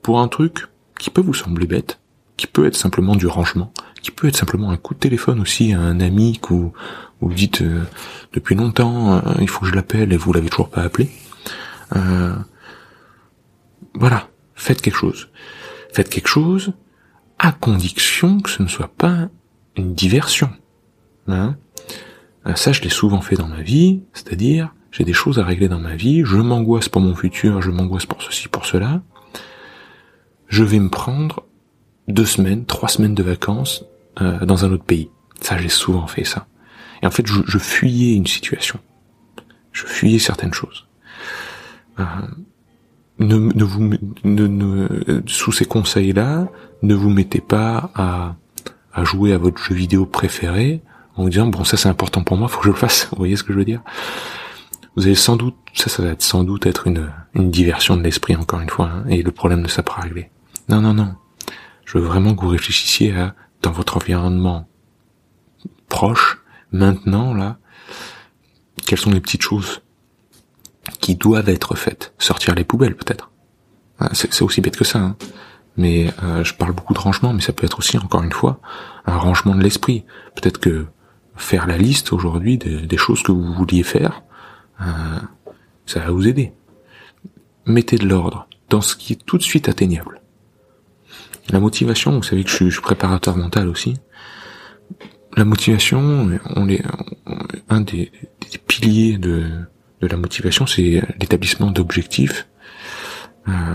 Pour 0.04 0.20
un 0.20 0.28
truc 0.28 0.68
qui 1.00 1.10
peut 1.10 1.22
vous 1.22 1.34
sembler 1.34 1.66
bête, 1.66 2.00
qui 2.38 2.46
peut 2.46 2.68
être 2.68 2.76
simplement 2.76 3.16
du 3.16 3.26
rangement, 3.26 3.74
qui 4.04 4.12
peut 4.12 4.28
être 4.28 4.38
simplement 4.38 4.70
un 4.70 4.78
coup 4.78 4.94
de 4.94 5.00
téléphone 5.00 5.40
aussi 5.40 5.74
à 5.74 5.80
un 5.80 6.00
ami 6.00 6.40
que 6.40 6.54
vous, 6.54 6.74
vous 7.28 7.34
dites 7.34 7.62
euh, 7.62 7.84
depuis 8.34 8.56
longtemps, 8.56 9.16
euh, 9.16 9.22
il 9.40 9.50
faut 9.50 9.62
que 9.62 9.68
je 9.68 9.76
l'appelle 9.76 10.14
et 10.14 10.18
vous 10.18 10.34
l'avez 10.34 10.50
toujours 10.50 10.70
pas 10.70 10.82
appelé. 10.82 11.10
Euh, 11.96 12.36
voilà, 13.94 14.30
faites 14.56 14.82
quelque 14.82 14.98
chose. 14.98 15.30
Faites 15.94 16.10
quelque 16.10 16.28
chose 16.28 16.74
à 17.40 17.52
condition 17.52 18.40
que 18.40 18.50
ce 18.50 18.64
ne 18.64 18.68
soit 18.68 18.92
pas 18.96 19.30
une 19.76 19.94
diversion. 19.94 20.50
Hein 21.28 21.56
euh, 22.48 22.56
ça, 22.56 22.72
je 22.72 22.82
l'ai 22.82 22.90
souvent 22.90 23.22
fait 23.22 23.36
dans 23.36 23.48
ma 23.48 23.62
vie, 23.62 24.02
c'est-à-dire, 24.14 24.74
j'ai 24.92 25.04
des 25.04 25.14
choses 25.14 25.40
à 25.40 25.46
régler 25.46 25.68
dans 25.68 25.80
ma 25.80 25.96
vie, 25.96 26.24
je 26.26 26.38
m'angoisse 26.38 26.90
pour 26.90 27.02
mon 27.02 27.16
futur, 27.16 27.62
je 27.62 27.72
m'angoisse 27.72 28.06
pour 28.06 28.22
ceci, 28.22 28.48
pour 28.48 28.66
cela. 28.66 29.02
Je 30.48 30.64
vais 30.64 30.80
me 30.80 30.90
prendre 30.90 31.44
deux 32.08 32.26
semaines, 32.26 32.66
trois 32.66 32.90
semaines 32.90 33.16
de 33.16 33.24
vacances 33.24 33.86
euh, 34.22 34.46
dans 34.46 34.66
un 34.66 34.72
autre 34.72 34.84
pays. 34.84 35.10
Ça, 35.42 35.58
j'ai 35.58 35.70
souvent 35.70 36.08
fait 36.08 36.26
ça. 36.26 36.48
Et 37.04 37.06
en 37.06 37.12
fait, 37.12 37.28
je, 37.28 37.42
je, 37.46 37.58
fuyais 37.58 38.16
une 38.16 38.26
situation. 38.26 38.80
Je 39.74 39.86
fuyais 39.86 40.20
certaines 40.20 40.54
choses. 40.54 40.88
Euh, 42.00 42.06
ne, 43.20 43.36
ne 43.36 43.64
vous 43.64 43.92
ne, 44.24 45.22
sous 45.28 45.52
ces 45.52 45.66
conseils-là, 45.66 46.48
ne 46.82 46.96
vous 46.96 47.10
mettez 47.10 47.42
pas 47.42 47.92
à, 47.94 48.36
à 48.94 49.04
jouer 49.04 49.34
à 49.34 49.38
votre 49.38 49.62
jeu 49.62 49.76
vidéo 49.76 50.06
préféré 50.06 50.82
en 51.16 51.24
vous 51.24 51.30
disant 51.30 51.48
bon 51.48 51.64
ça 51.64 51.78
c'est 51.78 51.90
important 51.90 52.24
pour 52.24 52.38
moi, 52.38 52.48
faut 52.48 52.60
que 52.60 52.66
je 52.66 52.72
le 52.72 52.76
fasse. 52.76 53.10
Vous 53.12 53.18
voyez 53.18 53.36
ce 53.36 53.44
que 53.44 53.54
je 53.54 53.58
veux 53.58 53.66
dire? 53.66 53.82
Vous 54.96 55.06
allez 55.06 55.16
sans 55.16 55.36
doute 55.36 55.56
ça 55.74 55.90
ça 55.90 56.04
va 56.04 56.10
être 56.10 56.22
sans 56.24 56.44
doute 56.44 56.66
être 56.66 56.88
une 56.88 57.12
une 57.36 57.52
diversion 57.52 57.98
de 57.98 58.02
l'esprit 58.02 58.36
encore 58.36 58.62
une 58.62 58.70
fois 58.70 58.90
hein, 58.90 59.04
et 59.10 59.22
le 59.22 59.32
problème 59.32 59.62
ne 59.62 59.68
sera 59.68 59.84
pas 59.84 60.02
réglé. 60.02 60.30
Non 60.70 60.82
non 60.82 60.94
non. 60.94 61.16
Je 61.86 61.98
veux 61.98 62.04
vraiment 62.06 62.34
que 62.34 62.42
vous 62.42 62.50
réfléchissiez 62.50 63.14
à 63.16 63.36
dans 63.62 63.72
votre 63.72 63.98
environnement 63.98 64.68
proche 65.90 66.43
maintenant 66.74 67.34
là 67.34 67.58
quelles 68.86 69.00
sont 69.00 69.12
les 69.12 69.22
petites 69.22 69.42
choses 69.42 69.82
qui 71.00 71.16
doivent 71.16 71.50
être 71.50 71.76
faites? 71.76 72.14
Sortir 72.18 72.56
les 72.56 72.64
poubelles 72.64 72.96
peut-être. 72.96 73.32
Ah, 74.00 74.10
c'est 74.14 74.42
aussi 74.42 74.62
bête 74.62 74.76
que 74.76 74.84
ça. 74.84 75.00
Hein. 75.00 75.16
Mais 75.78 76.14
euh, 76.24 76.44
je 76.44 76.54
parle 76.54 76.74
beaucoup 76.74 76.94
de 76.94 77.00
rangement, 77.00 77.34
mais 77.34 77.42
ça 77.42 77.54
peut 77.54 77.66
être 77.66 77.80
aussi, 77.80 77.98
encore 77.98 78.24
une 78.24 78.32
fois, 78.32 78.60
un 79.06 79.18
rangement 79.18 79.56
de 79.56 79.64
l'esprit. 79.64 80.06
Peut-être 80.36 80.60
que 80.60 80.86
faire 81.36 81.68
la 81.68 81.78
liste 81.78 82.14
aujourd'hui 82.14 82.58
des, 82.58 82.98
choses 82.98 83.24
que 83.24 83.32
vous 83.32 83.54
vouliez 83.54 83.84
faire, 83.84 84.24
euh, 84.82 84.86
ça 85.86 86.02
va 86.02 86.12
vous 86.12 86.28
aider. 86.28 86.54
Mettez 87.66 87.98
de 87.98 88.08
l'ordre 88.08 88.48
dans 88.70 88.82
ce 88.82 88.96
qui 88.96 89.14
est 89.14 89.26
tout 89.26 89.38
de 89.38 89.44
suite 89.44 89.70
atteignable. 89.70 90.22
La 91.50 91.60
motivation, 91.60 92.18
vous 92.18 92.24
savez 92.24 92.44
que 92.44 92.50
je 92.50 92.56
suis, 92.56 92.82
préparateur 92.82 93.36
mental 93.36 93.68
aussi. 93.68 93.96
La 95.36 95.46
motivation, 95.46 96.40
on 96.56 96.70
est, 96.70 96.84
un 97.70 97.82
des 97.82 98.12
piliers 98.68 99.18
de, 99.18 99.50
de 100.02 100.08
la 100.08 100.18
motivation, 100.18 100.68
c'est 100.68 101.02
l'établissement 101.20 101.72
d'objectifs. 101.72 102.48
Euh, 103.48 103.74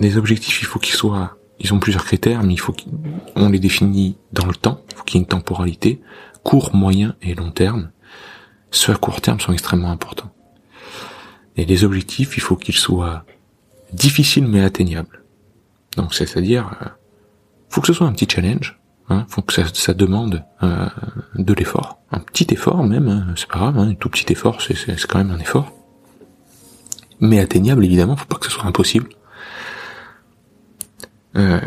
les 0.00 0.16
objectifs, 0.16 0.60
il 0.62 0.64
faut 0.66 0.78
qu'ils 0.78 0.94
soient, 0.94 1.36
ils 1.58 1.74
ont 1.74 1.78
plusieurs 1.78 2.04
critères, 2.04 2.42
mais 2.42 2.54
il 2.54 2.60
faut 2.60 2.72
qu'on 2.72 3.48
les 3.48 3.58
définit 3.58 4.16
dans 4.32 4.46
le 4.46 4.54
temps. 4.54 4.82
Il 4.90 4.96
faut 4.96 5.04
qu'il 5.04 5.18
y 5.18 5.18
ait 5.18 5.24
une 5.24 5.28
temporalité, 5.28 6.00
court, 6.42 6.74
moyen 6.74 7.14
et 7.22 7.34
long 7.34 7.50
terme. 7.50 7.90
Ceux 8.70 8.92
à 8.92 8.96
court 8.96 9.20
terme 9.20 9.40
sont 9.40 9.52
extrêmement 9.52 9.90
importants. 9.90 10.32
Et 11.56 11.64
les 11.64 11.84
objectifs, 11.84 12.36
il 12.36 12.40
faut 12.40 12.56
qu'ils 12.56 12.76
soient 12.76 13.24
difficiles 13.92 14.46
mais 14.46 14.60
atteignables. 14.60 15.24
Donc 15.96 16.14
c'est-à-dire, 16.14 16.76
euh, 16.82 16.88
faut 17.70 17.80
que 17.80 17.86
ce 17.86 17.92
soit 17.92 18.06
un 18.06 18.12
petit 18.12 18.28
challenge, 18.30 18.78
Hein, 19.08 19.24
faut 19.28 19.42
que 19.42 19.52
ça, 19.52 19.62
ça 19.72 19.94
demande 19.94 20.44
euh, 20.64 20.88
de 21.36 21.54
l'effort, 21.54 22.00
un 22.10 22.18
petit 22.18 22.46
effort 22.52 22.82
même, 22.82 23.08
hein, 23.08 23.34
c'est 23.36 23.46
pas 23.46 23.58
grave, 23.58 23.78
hein, 23.78 23.90
un 23.90 23.94
tout 23.94 24.08
petit 24.08 24.32
effort, 24.32 24.60
c'est 24.60 24.74
quand 25.06 25.18
même 25.18 25.30
un 25.30 25.38
effort, 25.38 25.72
mais 27.20 27.38
atteignable 27.38 27.84
évidemment, 27.84 28.16
faut 28.16 28.26
pas 28.26 28.36
que 28.36 28.46
ce 28.46 28.50
soit 28.50 28.64
impossible. 28.64 29.08
Euh, 31.36 31.60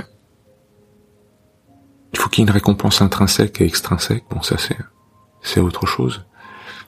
il 2.11 2.19
faut 2.19 2.27
qu'il 2.27 2.41
y 2.41 2.41
ait 2.41 2.49
une 2.49 2.53
récompense 2.53 3.01
intrinsèque 3.01 3.61
et 3.61 3.65
extrinsèque, 3.65 4.25
bon 4.29 4.41
ça 4.41 4.57
c'est 4.57 4.77
c'est 5.41 5.61
autre 5.61 5.85
chose, 5.85 6.25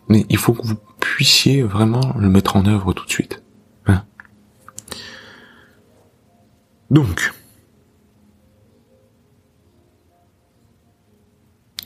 mais 0.09 0.25
il 0.27 0.37
faut 0.37 0.51
que 0.51 0.67
vous 0.67 0.77
puissiez 0.99 1.63
vraiment 1.63 2.13
le 2.17 2.27
mettre 2.27 2.57
en 2.57 2.65
œuvre 2.65 2.91
tout 2.91 3.05
de 3.05 3.09
suite. 3.09 3.41
Hein. 3.87 4.03
Donc, 6.89 7.33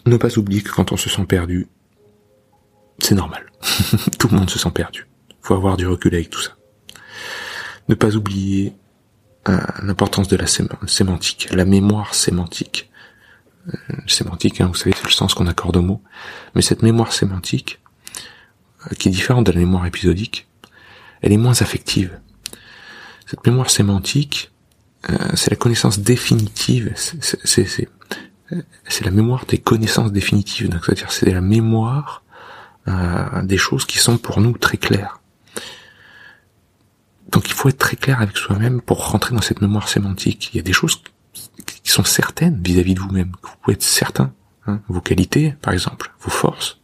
ne 0.06 0.18
pas 0.18 0.38
oublier 0.38 0.62
que 0.62 0.72
quand 0.72 0.92
on 0.92 0.98
se 0.98 1.10
sent 1.10 1.26
perdu, 1.26 1.68
c'est 3.00 3.16
normal. 3.16 3.46
tout 4.20 4.28
le 4.28 4.38
monde 4.38 4.50
se 4.50 4.60
sent 4.60 4.72
perdu. 4.72 5.08
Faut 5.42 5.56
avoir 5.56 5.78
du 5.78 5.88
recul 5.88 6.14
avec 6.14 6.30
tout 6.30 6.42
ça. 6.42 6.52
Ne 7.88 7.96
pas 7.96 8.16
oublier 8.16 8.74
euh, 9.48 9.60
l'importance 9.84 10.28
de 10.28 10.38
la 10.38 10.48
sémantique, 10.48 11.50
la 11.52 11.66
mémoire 11.66 12.16
sémantique. 12.16 12.90
Euh, 13.68 13.78
sémantique, 14.08 14.62
hein, 14.62 14.68
vous 14.68 14.76
savez, 14.76 14.96
c'est 14.96 15.06
le 15.06 15.12
sens 15.12 15.34
qu'on 15.34 15.48
accorde 15.48 15.78
au 15.78 15.82
mot. 15.82 16.02
Mais 16.56 16.62
cette 16.62 16.82
mémoire 16.82 17.14
sémantique, 17.14 17.80
euh, 18.86 18.96
qui 18.96 19.10
est 19.10 19.12
différente 19.12 19.46
de 19.46 19.52
la 19.52 19.60
mémoire 19.60 19.86
épisodique, 19.86 20.48
elle 21.22 21.32
est 21.32 21.38
moins 21.38 21.62
affective. 21.62 22.20
Cette 23.26 23.46
mémoire 23.46 23.70
sémantique, 23.70 24.52
c'est 25.36 25.52
la 25.52 25.56
connaissance 25.56 26.00
définitive, 26.00 26.94
c'est 26.96 27.90
c'est 28.88 29.06
la 29.06 29.12
mémoire 29.12 29.46
des 29.46 29.58
connaissances 29.58 30.12
définitives. 30.12 30.70
Donc 30.70 30.86
c'est-à-dire 30.86 31.12
c'est 31.12 31.32
la 31.32 31.42
mémoire 31.42 32.24
euh, 32.88 33.42
des 33.42 33.58
choses 33.58 33.86
qui 33.86 33.98
sont 33.98 34.18
pour 34.18 34.42
nous 34.42 34.58
très 34.58 34.78
claires. 34.78 35.20
Donc 37.32 37.50
il 37.50 37.54
faut 37.54 37.70
être 37.70 37.78
très 37.78 37.96
clair 37.96 38.22
avec 38.22 38.38
soi-même 38.38 38.82
pour 38.82 39.10
rentrer 39.10 39.36
dans 39.36 39.42
cette 39.42 39.62
mémoire 39.62 39.90
sémantique. 39.90 40.52
Il 40.54 40.58
y 40.58 40.60
a 40.60 40.64
des 40.64 40.74
choses 40.74 41.02
qui 41.66 41.92
sont 41.92 42.04
certaines 42.04 42.62
vis-à-vis 42.62 42.94
de 42.94 43.00
vous-même, 43.00 43.32
que 43.42 43.50
vous 43.50 43.56
pouvez 43.62 43.74
être 43.74 43.84
certain. 43.84 44.34
Hein, 44.68 44.82
vos 44.88 45.02
qualités, 45.02 45.56
par 45.62 45.74
exemple, 45.74 46.12
vos 46.22 46.32
forces. 46.32 46.80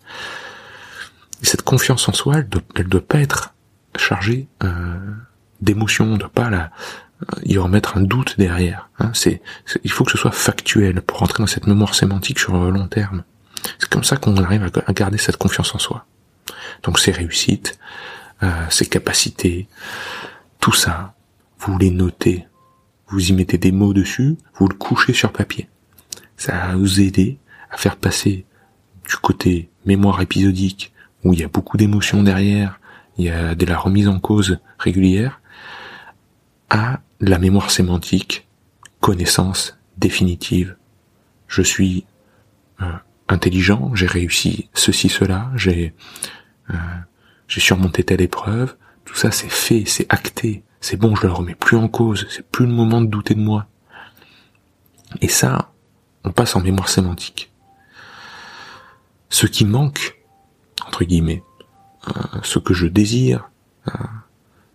Et 1.42 1.46
cette 1.46 1.64
confiance 1.64 2.08
en 2.08 2.14
soi, 2.14 2.38
elle 2.38 2.50
doit, 2.50 2.62
doit 2.84 3.02
pas 3.02 3.20
être 3.20 3.54
chargée 3.98 4.48
euh, 4.64 5.00
d'émotions, 5.62 6.06
on 6.06 6.14
ne 6.14 6.18
doit 6.18 6.30
pas 6.30 6.50
la, 6.50 6.72
y 7.44 7.58
remettre 7.58 7.98
un 7.98 8.02
doute 8.02 8.36
derrière. 8.38 8.90
Hein. 9.00 9.12
C'est, 9.14 9.42
il 9.84 9.92
faut 9.92 10.04
que 10.04 10.12
ce 10.12 10.18
soit 10.18 10.32
factuel 10.32 11.02
pour 11.02 11.20
rentrer 11.20 11.44
dans 11.44 11.48
cette 11.48 11.68
mémoire 11.68 11.96
sémantique 11.96 12.40
sur 12.40 12.58
le 12.58 12.70
long 12.70 12.88
terme. 12.88 13.24
C'est 13.80 13.90
comme 13.90 14.04
ça 14.04 14.18
qu'on 14.18 14.38
arrive 14.38 14.70
à 14.86 14.94
garder 14.94 15.18
cette 15.18 15.38
confiance 15.38 15.74
en 15.76 15.80
soi. 15.80 16.06
Donc 16.84 17.00
ces 17.00 17.12
réussites, 17.12 17.78
euh, 18.44 18.52
ces 18.70 18.88
capacités, 18.88 19.68
tout 20.60 20.74
ça, 20.74 21.14
vous 21.60 21.78
les 21.78 21.92
notez, 21.92 22.48
vous 23.08 23.30
y 23.30 23.34
mettez 23.34 23.58
des 23.58 23.72
mots 23.72 23.94
dessus, 23.94 24.38
vous 24.56 24.68
le 24.68 24.76
couchez 24.76 25.14
sur 25.14 25.32
papier. 25.32 25.70
Ça 26.38 26.54
va 26.54 26.76
vous 26.76 27.02
aider 27.02 27.38
à 27.70 27.78
faire 27.78 27.98
passer 27.98 28.46
du 29.08 29.16
côté 29.18 29.70
mémoire 29.86 30.22
épisodique, 30.22 30.94
où 31.24 31.34
il 31.34 31.40
y 31.40 31.44
a 31.44 31.48
beaucoup 31.48 31.78
d'émotions 31.78 32.24
derrière, 32.24 32.80
il 33.18 33.26
y 33.26 33.30
a 33.30 33.54
de 33.54 33.66
la 33.66 33.78
remise 33.78 34.08
en 34.08 34.20
cause 34.20 34.58
régulière, 34.80 35.41
à 36.72 37.02
la 37.20 37.38
mémoire 37.38 37.70
sémantique, 37.70 38.48
connaissance 39.02 39.78
définitive. 39.98 40.78
Je 41.48 41.62
suis 41.62 42.06
euh, 42.82 42.86
intelligent, 43.28 43.94
j'ai 43.94 44.08
réussi 44.08 44.70
ceci, 44.74 45.10
cela, 45.10 45.52
j'ai 45.56 45.94
euh, 46.70 46.76
j'ai 47.50 47.60
surmonté 47.60 48.06
telle 48.06 48.22
épreuve. 48.22 48.78
Tout 49.04 49.16
ça, 49.16 49.32
c'est 49.32 49.50
fait, 49.50 49.84
c'est 49.86 50.06
acté. 50.08 50.64
C'est 50.80 50.96
bon, 50.96 51.14
je 51.14 51.28
le 51.28 51.34
remets 51.34 51.56
plus 51.56 51.76
en 51.76 51.90
cause. 51.90 52.26
C'est 52.30 52.48
plus 52.48 52.66
le 52.66 52.72
moment 52.72 53.02
de 53.02 53.08
douter 53.08 53.36
de 53.36 53.42
moi. 53.42 53.68
Et 55.20 55.28
ça, 55.28 55.74
on 56.24 56.32
passe 56.32 56.56
en 56.56 56.62
mémoire 56.62 56.88
sémantique. 56.88 57.52
Ce 59.30 59.46
qui 59.46 59.66
manque, 59.66 60.22
entre 60.88 61.04
guillemets, 61.04 61.44
euh, 62.08 62.40
ce 62.44 62.60
que 62.60 62.74
je 62.74 62.88
désire, 62.88 63.50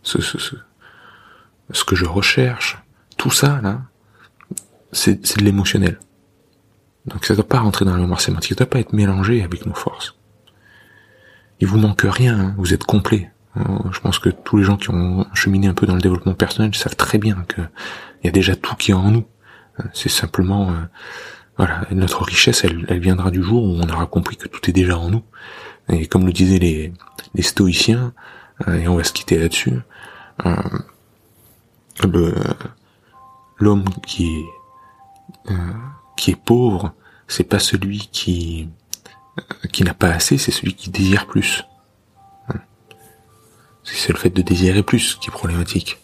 ce, 0.03 0.21
ce, 0.21 0.39
ce, 0.39 0.57
ce 1.71 1.85
que 1.85 1.97
je 1.97 2.05
recherche, 2.05 2.79
tout 3.17 3.31
ça 3.31 3.61
là, 3.63 3.83
c'est 4.93 5.39
de 5.39 5.45
l'émotionnel. 5.45 5.99
Donc 7.07 7.25
ça 7.25 7.35
ne 7.35 7.37
doit 7.37 7.49
pas 7.49 7.61
rentrer 7.61 7.85
dans 7.85 7.93
la 7.93 8.01
mémoire 8.01 8.21
sémantique, 8.21 8.51
ça 8.51 8.55
ne 8.55 8.59
doit 8.59 8.71
pas 8.71 8.81
être 8.81 8.93
mélangé 8.93 9.43
avec 9.43 9.67
nos 9.67 9.75
forces. 9.75 10.17
Il 11.61 11.69
vous 11.69 11.79
manque 11.79 12.05
rien, 12.05 12.39
hein, 12.39 12.55
vous 12.59 12.75
êtes 12.75 12.85
complet. 12.85 13.31
Euh, 13.57 13.63
je 13.93 14.01
pense 14.01 14.19
que 14.19 14.29
tous 14.29 14.59
les 14.59 14.65
gens 14.65 14.77
qui 14.77 14.91
ont 14.91 15.27
cheminé 15.33 15.69
un 15.69 15.75
peu 15.75 15.87
dans 15.87 15.95
le 15.95 16.01
développement 16.01 16.35
personnel 16.35 16.75
savent 16.75 16.97
très 16.97 17.19
bien 17.19 17.45
que 17.49 17.63
il 18.23 18.27
y 18.27 18.29
a 18.29 18.33
déjà 18.33 18.57
tout 18.57 18.75
qui 18.75 18.91
est 18.91 18.95
en 18.95 19.11
nous. 19.11 19.25
Euh, 19.81 19.85
c'est 19.95 20.11
simplement, 20.11 20.71
euh, 20.71 20.75
voilà, 21.57 21.83
notre 21.93 22.25
richesse, 22.25 22.65
elle, 22.65 22.85
elle, 22.89 22.99
viendra 22.99 23.31
du 23.31 23.43
jour 23.43 23.63
où 23.63 23.79
on 23.81 23.89
aura 23.89 24.07
compris 24.07 24.37
que 24.37 24.49
tout 24.49 24.69
est 24.69 24.73
déjà 24.73 24.99
en 24.99 25.11
nous. 25.11 25.23
Et 25.89 26.07
comme 26.07 26.27
le 26.27 26.33
disaient 26.33 26.59
les, 26.59 26.93
les 27.35 27.43
stoïciens, 27.43 28.13
et 28.67 28.89
on 28.89 28.97
va 28.97 29.05
se 29.05 29.13
quitter 29.13 29.39
là-dessus, 29.39 29.79
le 32.05 32.35
l'homme 33.59 33.85
qui 34.07 34.27
est 34.27 34.45
euh, 35.51 35.73
qui 36.17 36.31
est 36.31 36.37
pauvre, 36.37 36.93
c'est 37.29 37.45
pas 37.45 37.59
celui 37.59 38.09
qui 38.13 38.69
euh, 39.39 39.69
qui 39.73 39.85
n'a 39.85 39.95
pas 39.95 40.11
assez, 40.11 40.39
c'est 40.39 40.53
celui 40.53 40.75
qui 40.75 40.91
désire 40.91 41.27
plus. 41.27 41.65
Hein. 42.49 42.59
C'est 43.85 44.13
le 44.13 44.19
fait 44.19 44.31
de 44.31 44.43
désirer 44.43 44.83
plus 44.83 45.17
qui 45.17 45.29
est 45.29 45.33
problématique. 45.33 45.99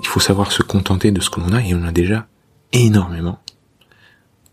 Il 0.00 0.06
faut 0.06 0.20
savoir 0.20 0.52
se 0.52 0.62
contenter 0.62 1.10
de 1.10 1.20
ce 1.20 1.30
que 1.30 1.40
l'on 1.40 1.52
a 1.52 1.62
et 1.62 1.74
on 1.74 1.84
a 1.84 1.92
déjà 1.92 2.26
énormément. 2.72 3.40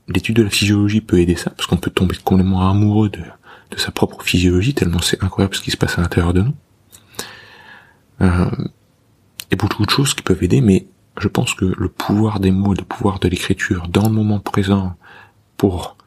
L'étude 0.08 0.36
de 0.36 0.44
la 0.44 0.50
physiologie 0.50 1.02
peut 1.02 1.20
aider 1.20 1.36
ça 1.36 1.52
parce 1.52 1.68
qu'on 1.68 1.78
peut 1.78 1.92
tomber 1.92 2.16
complètement 2.24 2.70
amoureux 2.70 3.10
de, 3.10 3.22
de 3.72 3.78
sa 3.78 3.92
propre 3.92 4.22
physiologie 4.24 4.74
tellement 4.74 5.02
c'est 5.02 5.24
incroyable 5.24 5.56
ce 5.56 5.62
qui 5.62 5.72
se 5.72 5.78
passe 5.78 5.98
à 5.98 6.02
l'intérieur 6.02 6.34
de 6.34 6.42
nous. 6.42 6.54
Euh, 8.22 8.50
beaucoup 9.56 9.86
de 9.86 9.90
choses 9.90 10.14
qui 10.14 10.22
peuvent 10.22 10.44
aider, 10.44 10.62
mais 10.62 10.88
je 11.18 11.28
pense 11.28 11.54
que 11.54 11.66
le 11.66 11.90
pouvoir 11.90 12.40
des 12.40 12.52
mots, 12.52 12.74
le 12.74 12.84
pouvoir 12.84 13.20
de 13.20 13.28
l'écriture 13.28 13.88
dans 13.88 14.08
le 14.08 14.14
moment 14.14 14.40
présent 14.40 14.96
pour 15.58 15.98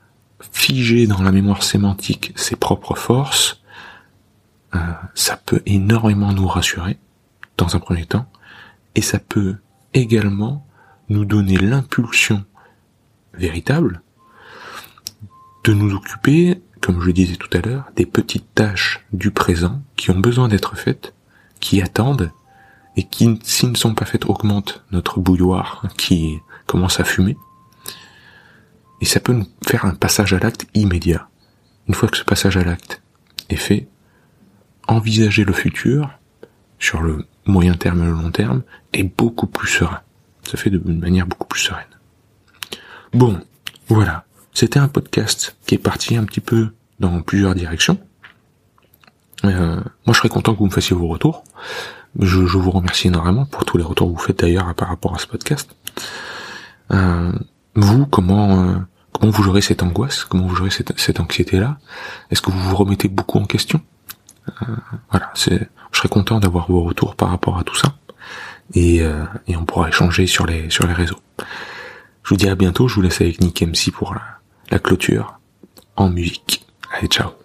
figer 0.52 1.06
dans 1.06 1.22
la 1.22 1.32
mémoire 1.32 1.62
sémantique 1.62 2.32
ses 2.36 2.56
propres 2.56 2.94
forces, 2.94 3.62
euh, 4.74 4.78
ça 5.14 5.36
peut 5.36 5.62
énormément 5.66 6.32
nous 6.32 6.46
rassurer 6.46 6.98
dans 7.56 7.74
un 7.74 7.80
premier 7.80 8.06
temps, 8.06 8.30
et 8.94 9.02
ça 9.02 9.18
peut 9.18 9.56
également 9.94 10.66
nous 11.08 11.24
donner 11.24 11.56
l'impulsion 11.56 12.44
véritable 13.32 14.02
de 15.64 15.72
nous 15.72 15.94
occuper, 15.94 16.62
comme 16.80 17.00
je 17.02 17.10
disais 17.10 17.36
tout 17.36 17.48
à 17.56 17.60
l'heure, 17.60 17.90
des 17.96 18.06
petites 18.06 18.54
tâches 18.54 19.04
du 19.12 19.30
présent 19.30 19.82
qui 19.96 20.10
ont 20.10 20.18
besoin 20.18 20.48
d'être 20.48 20.76
faites, 20.76 21.14
qui 21.60 21.82
attendent 21.82 22.30
et 22.98 23.04
qui, 23.04 23.38
s'ils 23.44 23.70
ne 23.70 23.76
sont 23.76 23.94
pas 23.94 24.04
faites, 24.04 24.26
augmentent 24.26 24.82
notre 24.90 25.20
bouilloire 25.20 25.84
qui 25.96 26.40
commence 26.66 26.98
à 26.98 27.04
fumer. 27.04 27.36
Et 29.00 29.04
ça 29.04 29.20
peut 29.20 29.32
nous 29.32 29.46
faire 29.64 29.84
un 29.84 29.94
passage 29.94 30.32
à 30.32 30.40
l'acte 30.40 30.66
immédiat. 30.74 31.28
Une 31.86 31.94
fois 31.94 32.08
que 32.08 32.16
ce 32.16 32.24
passage 32.24 32.56
à 32.56 32.64
l'acte 32.64 33.00
est 33.50 33.56
fait, 33.56 33.86
envisager 34.88 35.44
le 35.44 35.52
futur, 35.52 36.10
sur 36.80 37.00
le 37.00 37.24
moyen 37.46 37.74
terme 37.74 38.02
et 38.02 38.06
le 38.06 38.14
long 38.14 38.32
terme, 38.32 38.62
est 38.92 39.04
beaucoup 39.04 39.46
plus 39.46 39.68
serein. 39.68 40.00
Ça 40.42 40.56
fait 40.56 40.70
de 40.70 40.78
manière 40.78 41.28
beaucoup 41.28 41.46
plus 41.46 41.60
sereine. 41.60 41.86
Bon, 43.12 43.38
voilà. 43.86 44.24
C'était 44.54 44.80
un 44.80 44.88
podcast 44.88 45.56
qui 45.66 45.76
est 45.76 45.78
parti 45.78 46.16
un 46.16 46.24
petit 46.24 46.40
peu 46.40 46.74
dans 46.98 47.22
plusieurs 47.22 47.54
directions. 47.54 48.00
Euh, 49.44 49.76
moi, 50.04 50.14
je 50.14 50.14
serais 50.14 50.28
content 50.28 50.54
que 50.54 50.58
vous 50.58 50.66
me 50.66 50.70
fassiez 50.70 50.96
vos 50.96 51.06
retours. 51.06 51.44
Je, 52.18 52.38
vous 52.38 52.70
remercie 52.70 53.08
énormément 53.08 53.44
pour 53.44 53.64
tous 53.64 53.76
les 53.76 53.84
retours 53.84 54.08
que 54.08 54.12
vous 54.12 54.24
faites 54.24 54.40
d'ailleurs 54.40 54.74
par 54.74 54.88
rapport 54.88 55.14
à 55.14 55.18
ce 55.18 55.26
podcast. 55.26 55.70
Euh, 56.92 57.32
vous, 57.74 58.06
comment 58.06 58.62
euh, 58.62 58.76
comment 59.12 59.30
vous 59.30 59.42
gérez 59.42 59.60
cette 59.60 59.82
angoisse? 59.82 60.24
Comment 60.24 60.46
vous 60.46 60.56
gérez 60.56 60.70
cette, 60.70 61.20
anxiété-là? 61.20 61.78
Est-ce 62.30 62.42
que 62.42 62.50
vous 62.50 62.58
vous 62.58 62.76
remettez 62.76 63.08
beaucoup 63.08 63.38
en 63.38 63.44
question? 63.44 63.80
Euh, 64.62 64.76
Voilà, 65.10 65.30
c'est, 65.34 65.68
je 65.92 65.98
serais 65.98 66.08
content 66.08 66.40
d'avoir 66.40 66.70
vos 66.70 66.82
retours 66.82 67.14
par 67.14 67.30
rapport 67.30 67.58
à 67.58 67.64
tout 67.64 67.76
ça, 67.76 67.94
et, 68.74 69.02
et 69.46 69.56
on 69.56 69.64
pourra 69.64 69.88
échanger 69.88 70.26
sur 70.26 70.46
les 70.46 70.70
sur 70.70 70.86
les 70.86 70.94
réseaux. 70.94 71.20
Je 72.22 72.30
vous 72.30 72.36
dis 72.36 72.48
à 72.48 72.54
bientôt. 72.54 72.88
Je 72.88 72.94
vous 72.94 73.02
laisse 73.02 73.20
avec 73.20 73.40
Nick 73.40 73.62
MC 73.62 73.90
pour 73.92 74.14
la, 74.14 74.22
la 74.70 74.78
clôture 74.78 75.38
en 75.96 76.08
musique. 76.10 76.66
Allez, 76.92 77.08
ciao. 77.08 77.37